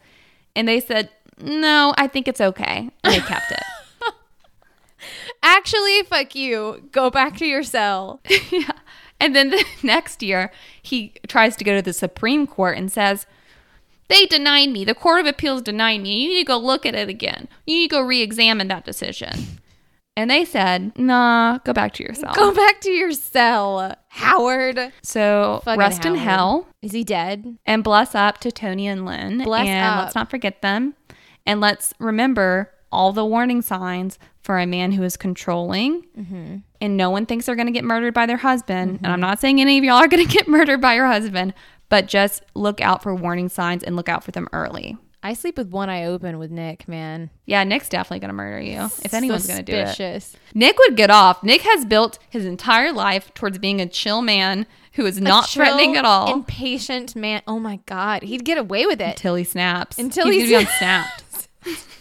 And 0.54 0.68
they 0.68 0.80
said, 0.80 1.08
No, 1.42 1.92
I 1.98 2.06
think 2.06 2.28
it's 2.28 2.40
okay. 2.40 2.88
And 3.04 3.12
they 3.14 3.20
kept 3.20 3.50
it. 3.50 3.62
Actually, 5.42 6.02
fuck 6.04 6.34
you. 6.34 6.88
Go 6.92 7.10
back 7.10 7.36
to 7.38 7.46
your 7.46 7.62
cell. 7.62 8.20
yeah. 8.50 8.70
And 9.20 9.34
then 9.34 9.50
the 9.50 9.64
next 9.82 10.22
year, 10.22 10.52
he 10.82 11.14
tries 11.28 11.56
to 11.56 11.64
go 11.64 11.74
to 11.74 11.82
the 11.82 11.92
Supreme 11.92 12.46
Court 12.46 12.76
and 12.78 12.90
says, 12.90 13.26
They 14.08 14.26
denied 14.26 14.70
me. 14.70 14.84
The 14.84 14.94
Court 14.94 15.20
of 15.20 15.26
Appeals 15.26 15.62
denied 15.62 16.00
me. 16.02 16.22
You 16.22 16.28
need 16.30 16.38
to 16.40 16.44
go 16.46 16.58
look 16.58 16.86
at 16.86 16.94
it 16.94 17.08
again. 17.08 17.48
You 17.66 17.74
need 17.76 17.88
to 17.90 17.96
go 17.96 18.00
re 18.02 18.20
examine 18.22 18.68
that 18.68 18.84
decision. 18.84 19.58
And 20.16 20.30
they 20.30 20.44
said, 20.44 20.96
Nah, 20.98 21.58
go 21.64 21.72
back 21.72 21.94
to 21.94 22.02
your 22.04 22.14
cell. 22.14 22.34
Go 22.34 22.52
back 22.54 22.80
to 22.82 22.90
your 22.90 23.12
cell, 23.12 23.96
Howard. 24.08 24.92
so 25.02 25.62
Fucking 25.64 25.78
rest 25.78 26.04
in 26.04 26.16
hell 26.16 26.66
Is 26.82 26.92
he 26.92 27.02
dead? 27.02 27.56
and 27.64 27.82
bless 27.82 28.14
up 28.14 28.38
to 28.40 28.52
Toni 28.52 28.86
and 28.86 29.06
Lynn. 29.06 29.38
Bless 29.42 29.66
and 29.66 29.84
up. 29.84 30.04
let's 30.04 30.14
not 30.14 30.30
forget 30.30 30.60
them. 30.62 30.94
And 31.46 31.60
let's 31.60 31.92
remember 31.98 32.72
all 32.90 33.12
the 33.12 33.24
warning 33.24 33.62
signs 33.62 34.18
for 34.42 34.58
a 34.58 34.66
man 34.66 34.92
who 34.92 35.02
is 35.02 35.16
controlling 35.16 36.04
Mm-hmm. 36.18 36.56
and 36.80 36.96
no 36.96 37.10
one 37.10 37.26
thinks 37.26 37.46
they're 37.46 37.54
going 37.56 37.66
to 37.66 37.72
get 37.72 37.84
murdered 37.84 38.12
by 38.14 38.26
their 38.26 38.36
husband. 38.36 38.98
And 39.02 39.12
I'm 39.12 39.20
not 39.20 39.40
saying 39.40 39.60
any 39.60 39.78
of 39.78 39.84
y'all 39.84 39.94
are 39.96 40.08
going 40.08 40.26
to 40.26 40.32
get 40.32 40.46
murdered 40.48 40.80
by 40.80 40.94
your 40.94 41.06
husband, 41.06 41.54
but 41.88 42.06
just 42.06 42.42
look 42.54 42.80
out 42.80 43.02
for 43.02 43.14
warning 43.14 43.48
signs 43.48 43.82
and 43.82 43.96
look 43.96 44.08
out 44.08 44.22
for 44.24 44.30
them 44.30 44.48
early. 44.52 44.96
I 45.24 45.34
sleep 45.34 45.56
with 45.56 45.68
one 45.68 45.88
eye 45.88 46.04
open 46.04 46.38
with 46.40 46.50
Nick, 46.50 46.88
man. 46.88 47.30
Yeah, 47.46 47.62
Nick's 47.62 47.88
definitely 47.88 48.18
going 48.18 48.30
to 48.30 48.34
murder 48.34 48.60
you 48.60 48.90
if 49.04 49.14
anyone's 49.14 49.46
going 49.46 49.64
to 49.64 49.72
do 49.72 49.76
it. 50.02 50.36
Nick 50.52 50.76
would 50.80 50.96
get 50.96 51.10
off. 51.10 51.44
Nick 51.44 51.60
has 51.62 51.84
built 51.84 52.18
his 52.28 52.44
entire 52.44 52.92
life 52.92 53.32
towards 53.32 53.58
being 53.58 53.80
a 53.80 53.86
chill 53.86 54.20
man 54.20 54.66
who 54.94 55.06
is 55.06 55.20
not 55.20 55.46
chill, 55.46 55.64
threatening 55.64 55.96
at 55.96 56.04
all 56.04 56.32
Impatient 56.32 57.14
man. 57.14 57.40
Oh 57.46 57.60
my 57.60 57.78
God. 57.86 58.22
He'd 58.24 58.44
get 58.44 58.58
away 58.58 58.84
with 58.84 59.00
it. 59.00 59.10
until 59.10 59.36
he 59.36 59.44
snaps. 59.44 59.96
Until 59.96 60.28
he's 60.28 60.46
he 60.46 60.50
gonna 60.50 60.64
be 60.64 60.70
unsnapped. 60.70 61.24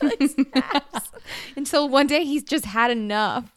Until 1.56 1.90
one 1.90 2.08
day 2.08 2.24
he's 2.24 2.44
just 2.44 2.66
had 2.66 2.92
enough. 2.92 3.52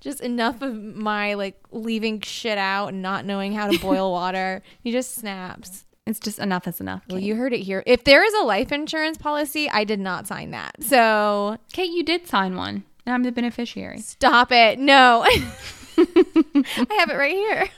Just 0.00 0.20
enough 0.20 0.62
of 0.62 0.74
my 0.74 1.34
like 1.34 1.58
leaving 1.70 2.20
shit 2.20 2.56
out 2.58 2.88
and 2.88 3.02
not 3.02 3.24
knowing 3.24 3.52
how 3.52 3.68
to 3.68 3.78
boil 3.82 4.12
water. 4.12 4.62
He 4.80 4.92
just 4.92 5.14
snaps. 5.14 5.84
It's 6.06 6.20
just 6.20 6.38
enough 6.38 6.66
is 6.66 6.80
enough. 6.80 7.02
Well, 7.08 7.18
Kate. 7.18 7.26
you 7.26 7.34
heard 7.34 7.52
it 7.52 7.60
here. 7.60 7.82
If 7.84 8.04
there 8.04 8.24
is 8.24 8.32
a 8.34 8.42
life 8.44 8.72
insurance 8.72 9.18
policy, 9.18 9.68
I 9.68 9.84
did 9.84 10.00
not 10.00 10.26
sign 10.26 10.52
that. 10.52 10.82
So 10.82 11.58
Kate, 11.72 11.90
you 11.90 12.02
did 12.02 12.26
sign 12.26 12.56
one. 12.56 12.84
And 13.04 13.14
I'm 13.14 13.22
the 13.24 13.32
beneficiary. 13.32 13.98
stop 13.98 14.52
it. 14.52 14.78
No. 14.78 15.24
I 15.26 16.96
have 16.98 17.10
it 17.10 17.16
right 17.16 17.34
here. 17.34 17.68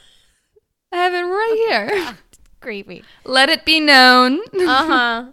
I 0.92 0.96
have 0.96 1.14
it 1.14 1.22
right 1.22 1.64
here. 1.68 2.18
Creepy. 2.61 3.02
Let 3.24 3.48
it 3.48 3.64
be 3.64 3.80
known. 3.80 4.40
Uh 4.54 4.87
huh. 4.87 5.24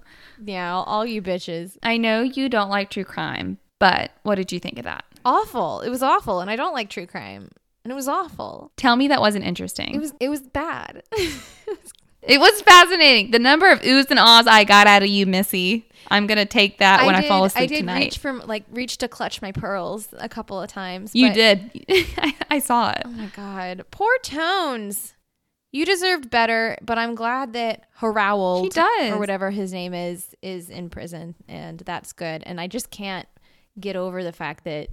Yeah, 0.43 0.73
all, 0.73 0.83
all 0.83 1.05
you 1.05 1.21
bitches. 1.21 1.77
I 1.83 1.97
know 1.97 2.21
you 2.21 2.49
don't 2.49 2.69
like 2.69 2.89
true 2.89 3.03
crime, 3.03 3.57
but 3.79 4.11
what 4.23 4.35
did 4.35 4.51
you 4.51 4.59
think 4.59 4.77
of 4.77 4.85
that? 4.85 5.05
Awful. 5.25 5.81
It 5.81 5.89
was 5.89 6.03
awful, 6.03 6.39
and 6.39 6.49
I 6.49 6.55
don't 6.55 6.73
like 6.73 6.89
true 6.89 7.07
crime. 7.07 7.49
And 7.83 7.91
it 7.91 7.95
was 7.95 8.07
awful. 8.07 8.71
Tell 8.75 8.95
me 8.95 9.07
that 9.07 9.21
wasn't 9.21 9.45
interesting. 9.45 9.95
It 9.95 9.99
was 9.99 10.13
it 10.19 10.29
was 10.29 10.41
bad. 10.41 11.03
It 12.27 12.39
was 12.39 12.61
fascinating. 12.61 13.31
The 13.31 13.39
number 13.39 13.71
of 13.71 13.79
oohs 13.81 14.09
and 14.09 14.19
ahs 14.19 14.47
I 14.47 14.65
got 14.65 14.85
out 14.85 15.01
of 15.01 15.07
you, 15.07 15.25
Missy. 15.25 15.87
I'm 16.09 16.27
gonna 16.27 16.45
take 16.45 16.79
that 16.79 17.05
when 17.05 17.15
I, 17.15 17.21
did, 17.21 17.27
fall 17.27 17.45
asleep 17.45 17.63
I 17.63 17.67
did 17.67 17.77
tonight. 17.79 17.99
reach 17.99 18.17
from 18.17 18.41
like 18.45 18.65
reach 18.69 18.97
to 18.97 19.07
clutch 19.07 19.41
my 19.41 19.53
pearls 19.53 20.09
a 20.17 20.27
couple 20.27 20.61
of 20.61 20.69
times. 20.69 21.11
you 21.13 21.31
did. 21.31 21.71
I, 21.89 22.35
I 22.49 22.59
saw 22.59 22.91
it. 22.91 23.03
Oh 23.05 23.09
my 23.09 23.27
god, 23.27 23.85
poor 23.91 24.11
Tones. 24.23 25.13
You 25.77 25.85
deserved 25.85 26.31
better, 26.31 26.75
but 26.81 26.97
I'm 26.97 27.13
glad 27.13 27.53
that 27.53 27.83
Harold 27.97 28.63
He 28.63 28.69
does. 28.69 29.11
or 29.11 29.19
whatever 29.19 29.51
his 29.51 29.71
name 29.71 29.93
is 29.93 30.33
is 30.41 30.71
in 30.71 30.89
prison, 30.89 31.35
and 31.47 31.77
that's 31.85 32.13
good. 32.13 32.41
And 32.47 32.59
I 32.59 32.65
just 32.65 32.89
can't 32.89 33.27
get 33.79 33.95
over 33.95 34.23
the 34.23 34.31
fact 34.31 34.63
that 34.63 34.87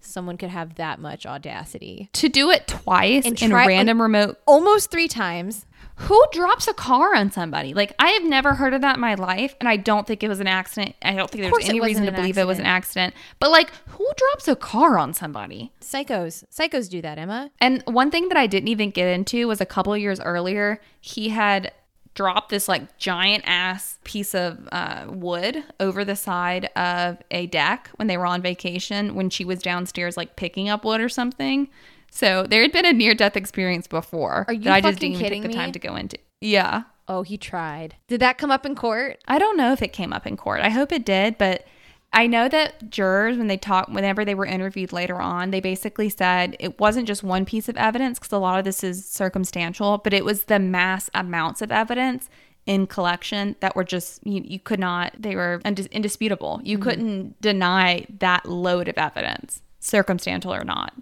someone 0.00 0.36
could 0.36 0.50
have 0.50 0.76
that 0.76 0.98
much 0.98 1.26
audacity. 1.26 2.10
To 2.14 2.28
do 2.28 2.50
it 2.50 2.66
twice 2.66 3.24
And 3.26 3.40
in 3.40 3.52
random 3.52 4.00
remote. 4.00 4.38
Almost 4.46 4.90
three 4.90 5.08
times. 5.08 5.66
Who 6.02 6.24
drops 6.32 6.68
a 6.68 6.74
car 6.74 7.16
on 7.16 7.32
somebody? 7.32 7.74
Like 7.74 7.92
I 7.98 8.10
have 8.10 8.22
never 8.22 8.54
heard 8.54 8.72
of 8.72 8.82
that 8.82 8.94
in 8.94 9.00
my 9.00 9.14
life, 9.14 9.56
and 9.58 9.68
I 9.68 9.76
don't 9.76 10.06
think 10.06 10.22
it 10.22 10.28
was 10.28 10.38
an 10.38 10.46
accident. 10.46 10.94
I 11.02 11.14
don't 11.14 11.28
think 11.28 11.42
there's 11.42 11.68
any 11.68 11.80
reason 11.80 12.06
to 12.06 12.12
believe 12.12 12.38
it 12.38 12.46
was 12.46 12.60
an 12.60 12.66
accident. 12.66 13.14
But 13.40 13.50
like, 13.50 13.72
who 13.88 14.08
drops 14.16 14.46
a 14.46 14.54
car 14.54 14.96
on 14.96 15.12
somebody? 15.12 15.72
Psychos. 15.80 16.44
Psychos 16.54 16.88
do 16.88 17.02
that, 17.02 17.18
Emma. 17.18 17.50
And 17.60 17.82
one 17.84 18.12
thing 18.12 18.28
that 18.28 18.38
I 18.38 18.46
didn't 18.46 18.68
even 18.68 18.90
get 18.90 19.08
into 19.08 19.48
was 19.48 19.60
a 19.60 19.66
couple 19.66 19.92
of 19.92 19.98
years 19.98 20.20
earlier, 20.20 20.80
he 21.00 21.30
had 21.30 21.72
dropped 22.18 22.48
this 22.48 22.66
like 22.66 22.98
giant 22.98 23.44
ass 23.46 24.00
piece 24.02 24.34
of 24.34 24.68
uh, 24.72 25.04
wood 25.06 25.62
over 25.78 26.04
the 26.04 26.16
side 26.16 26.64
of 26.74 27.16
a 27.30 27.46
deck 27.46 27.88
when 27.94 28.08
they 28.08 28.16
were 28.16 28.26
on 28.26 28.42
vacation 28.42 29.14
when 29.14 29.30
she 29.30 29.44
was 29.44 29.62
downstairs 29.62 30.16
like 30.16 30.34
picking 30.34 30.68
up 30.68 30.84
wood 30.84 31.00
or 31.00 31.08
something. 31.08 31.68
So 32.10 32.42
there 32.42 32.60
had 32.60 32.72
been 32.72 32.84
a 32.84 32.92
near 32.92 33.14
death 33.14 33.36
experience 33.36 33.86
before 33.86 34.46
Are 34.48 34.52
you 34.52 34.64
that 34.64 34.72
I 34.72 34.80
just 34.80 34.98
didn't 34.98 35.20
even 35.20 35.30
take 35.30 35.42
the 35.44 35.56
time 35.56 35.70
to 35.70 35.78
go 35.78 35.94
into. 35.94 36.18
Yeah. 36.40 36.82
Oh, 37.06 37.22
he 37.22 37.38
tried. 37.38 37.94
Did 38.08 38.18
that 38.18 38.36
come 38.36 38.50
up 38.50 38.66
in 38.66 38.74
court? 38.74 39.22
I 39.28 39.38
don't 39.38 39.56
know 39.56 39.72
if 39.72 39.80
it 39.80 39.92
came 39.92 40.12
up 40.12 40.26
in 40.26 40.36
court. 40.36 40.60
I 40.60 40.70
hope 40.70 40.90
it 40.90 41.04
did, 41.04 41.38
but 41.38 41.68
I 42.12 42.26
know 42.26 42.48
that 42.48 42.90
jurors, 42.90 43.36
when 43.36 43.48
they 43.48 43.58
talk, 43.58 43.88
whenever 43.88 44.24
they 44.24 44.34
were 44.34 44.46
interviewed 44.46 44.92
later 44.92 45.20
on, 45.20 45.50
they 45.50 45.60
basically 45.60 46.08
said 46.08 46.56
it 46.58 46.80
wasn't 46.80 47.06
just 47.06 47.22
one 47.22 47.44
piece 47.44 47.68
of 47.68 47.76
evidence 47.76 48.18
because 48.18 48.32
a 48.32 48.38
lot 48.38 48.58
of 48.58 48.64
this 48.64 48.82
is 48.82 49.04
circumstantial, 49.04 49.98
but 49.98 50.14
it 50.14 50.24
was 50.24 50.44
the 50.44 50.58
mass 50.58 51.10
amounts 51.14 51.60
of 51.60 51.70
evidence 51.70 52.30
in 52.66 52.86
collection 52.86 53.56
that 53.60 53.74
were 53.74 53.84
just 53.84 54.24
you, 54.26 54.42
you 54.44 54.58
could 54.58 54.78
not 54.78 55.14
they 55.18 55.36
were 55.36 55.60
undis- 55.64 55.90
indisputable. 55.90 56.60
You 56.64 56.76
mm-hmm. 56.76 56.88
couldn't 56.88 57.40
deny 57.40 58.06
that 58.18 58.46
load 58.46 58.88
of 58.88 58.98
evidence, 58.98 59.62
circumstantial 59.78 60.52
or 60.54 60.64
not. 60.64 60.94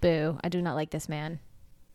Boo. 0.00 0.38
I 0.42 0.48
do 0.48 0.60
not 0.60 0.74
like 0.74 0.90
this 0.90 1.08
man. 1.08 1.40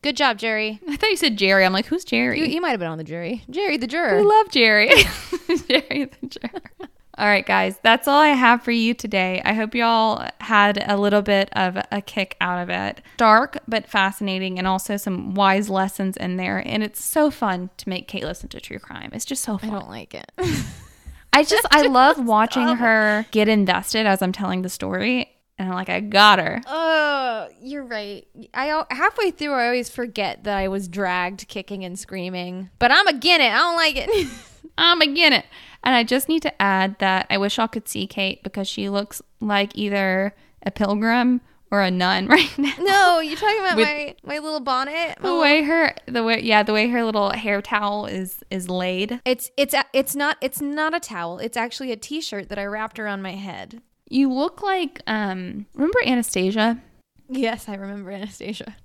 Good 0.01 0.15
job, 0.15 0.37
Jerry. 0.37 0.79
I 0.87 0.95
thought 0.95 1.09
you 1.09 1.17
said 1.17 1.37
Jerry. 1.37 1.65
I'm 1.65 1.73
like, 1.73 1.87
who's 1.87 2.05
Jerry? 2.05 2.39
You, 2.39 2.45
you 2.45 2.61
might 2.61 2.69
have 2.69 2.79
been 2.79 2.89
on 2.89 2.97
the 2.97 3.03
jury. 3.03 3.43
Jerry 3.49 3.75
the 3.75 3.85
We 3.85 3.91
juror. 3.91 4.23
love 4.23 4.49
Jerry. 4.49 4.87
Jerry 5.67 6.05
the 6.05 6.27
juror. 6.27 6.89
All 7.19 7.27
right, 7.27 7.45
guys, 7.45 7.77
that's 7.83 8.07
all 8.07 8.17
I 8.17 8.29
have 8.29 8.63
for 8.63 8.71
you 8.71 8.93
today. 8.93 9.41
I 9.43 9.51
hope 9.51 9.75
y'all 9.75 10.25
had 10.39 10.81
a 10.89 10.95
little 10.95 11.21
bit 11.21 11.49
of 11.51 11.77
a 11.91 12.01
kick 12.01 12.37
out 12.39 12.63
of 12.63 12.69
it. 12.69 13.01
Dark, 13.17 13.57
but 13.67 13.89
fascinating, 13.89 14.57
and 14.57 14.65
also 14.65 14.95
some 14.95 15.33
wise 15.33 15.69
lessons 15.69 16.15
in 16.15 16.37
there. 16.37 16.63
And 16.65 16.81
it's 16.81 17.03
so 17.03 17.29
fun 17.29 17.71
to 17.75 17.89
make 17.89 18.07
Kate 18.07 18.23
listen 18.23 18.47
to 18.47 18.61
true 18.61 18.79
crime. 18.79 19.09
It's 19.11 19.25
just 19.25 19.43
so 19.43 19.57
fun. 19.57 19.69
I 19.69 19.73
don't 19.73 19.89
like 19.89 20.15
it. 20.15 20.31
I 21.33 21.43
just, 21.43 21.67
I 21.71 21.81
love 21.87 22.25
watching 22.25 22.65
her 22.77 23.25
get 23.31 23.49
invested 23.49 24.05
as 24.05 24.21
I'm 24.21 24.31
telling 24.31 24.61
the 24.61 24.69
story. 24.69 25.29
And 25.57 25.67
I'm 25.67 25.75
like, 25.75 25.89
I 25.89 25.99
got 25.99 26.39
her. 26.39 26.61
Oh, 26.67 27.49
you're 27.61 27.83
right. 27.83 28.25
I 28.53 28.85
halfway 28.91 29.31
through, 29.31 29.55
I 29.55 29.65
always 29.65 29.89
forget 29.89 30.45
that 30.45 30.55
I 30.55 30.69
was 30.69 30.87
dragged, 30.87 31.49
kicking 31.49 31.83
and 31.83 31.99
screaming. 31.99 32.69
But 32.79 32.93
I'm 32.93 33.07
again 33.07 33.41
it. 33.41 33.51
I 33.51 33.57
don't 33.57 33.75
like 33.75 33.95
it. 33.97 34.27
I'm 34.79 35.01
again 35.01 35.33
it. 35.33 35.45
And 35.83 35.95
I 35.95 36.03
just 36.03 36.27
need 36.29 36.41
to 36.43 36.61
add 36.61 36.97
that 36.99 37.27
I 37.29 37.37
wish 37.37 37.57
y'all 37.57 37.67
could 37.67 37.87
see 37.87 38.05
Kate 38.07 38.43
because 38.43 38.67
she 38.67 38.89
looks 38.89 39.21
like 39.39 39.71
either 39.77 40.35
a 40.63 40.71
pilgrim 40.71 41.41
or 41.71 41.81
a 41.81 41.91
nun 41.91 42.27
right 42.35 42.57
now. 42.57 42.73
no, 42.79 43.19
you're 43.19 43.37
talking 43.37 43.59
about 43.59 43.75
With- 43.77 43.87
my 43.87 44.15
my 44.23 44.39
little 44.39 44.59
bonnet. 44.59 44.93
my 44.93 45.15
the 45.19 45.21
little- 45.27 45.41
way 45.41 45.61
her 45.63 45.93
the 46.07 46.23
way 46.23 46.41
yeah 46.41 46.63
the 46.63 46.73
way 46.73 46.87
her 46.89 47.03
little 47.03 47.29
hair 47.31 47.61
towel 47.61 48.07
is 48.07 48.43
is 48.49 48.67
laid 48.69 49.21
It's 49.25 49.51
it's 49.55 49.73
a- 49.73 49.85
it's 49.93 50.15
not 50.15 50.37
it's 50.41 50.59
not 50.61 50.93
a 50.95 50.99
towel. 50.99 51.37
It's 51.39 51.55
actually 51.57 51.91
a 51.91 51.95
t-shirt 51.97 52.49
that 52.49 52.57
I 52.59 52.65
wrapped 52.65 52.99
around 52.99 53.21
my 53.21 53.33
head. 53.33 53.81
you 54.09 54.31
look 54.33 54.61
like 54.63 55.01
um 55.07 55.65
remember 55.75 55.99
anastasia 56.05 56.81
Yes, 57.31 57.69
I 57.69 57.75
remember 57.75 58.09
Anastasia. 58.11 58.75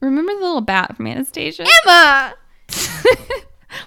remember 0.00 0.32
the 0.32 0.40
little 0.40 0.62
bat 0.62 0.96
from 0.96 1.06
anastasia 1.06 1.66
Emma, 1.84 2.34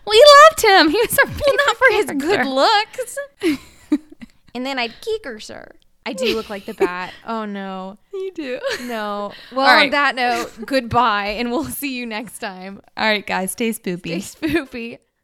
we 0.08 0.25
loved 0.49 0.62
him 0.63 0.89
he 0.89 0.97
was 0.97 1.17
a 1.23 1.28
well, 1.28 1.56
not 1.67 1.78
for 1.78 1.91
his 1.91 2.06
good 2.06 2.45
looks. 2.45 3.17
and 4.56 4.65
then 4.65 4.80
I'd 4.80 4.93
kicker 5.02 5.39
sir. 5.39 5.71
I 6.06 6.13
do 6.13 6.34
look 6.34 6.49
like 6.49 6.65
the 6.65 6.73
bat. 6.73 7.13
Oh 7.25 7.45
no, 7.45 7.97
you 8.13 8.32
do 8.34 8.60
no. 8.84 9.34
Well, 9.52 9.67
All 9.67 9.84
on 9.84 9.89
that 9.91 10.15
note, 10.15 10.65
goodbye, 10.65 11.28
and 11.39 11.52
we'll 11.52 11.65
see 11.65 11.93
you 11.95 12.06
next 12.06 12.39
time. 12.39 12.82
all 12.97 13.08
right 13.08 13.25
guys 13.25 13.52
stay 13.52 13.71
spoopy 13.71 14.21
Stay 14.21 14.47
spoopy. 14.47 14.97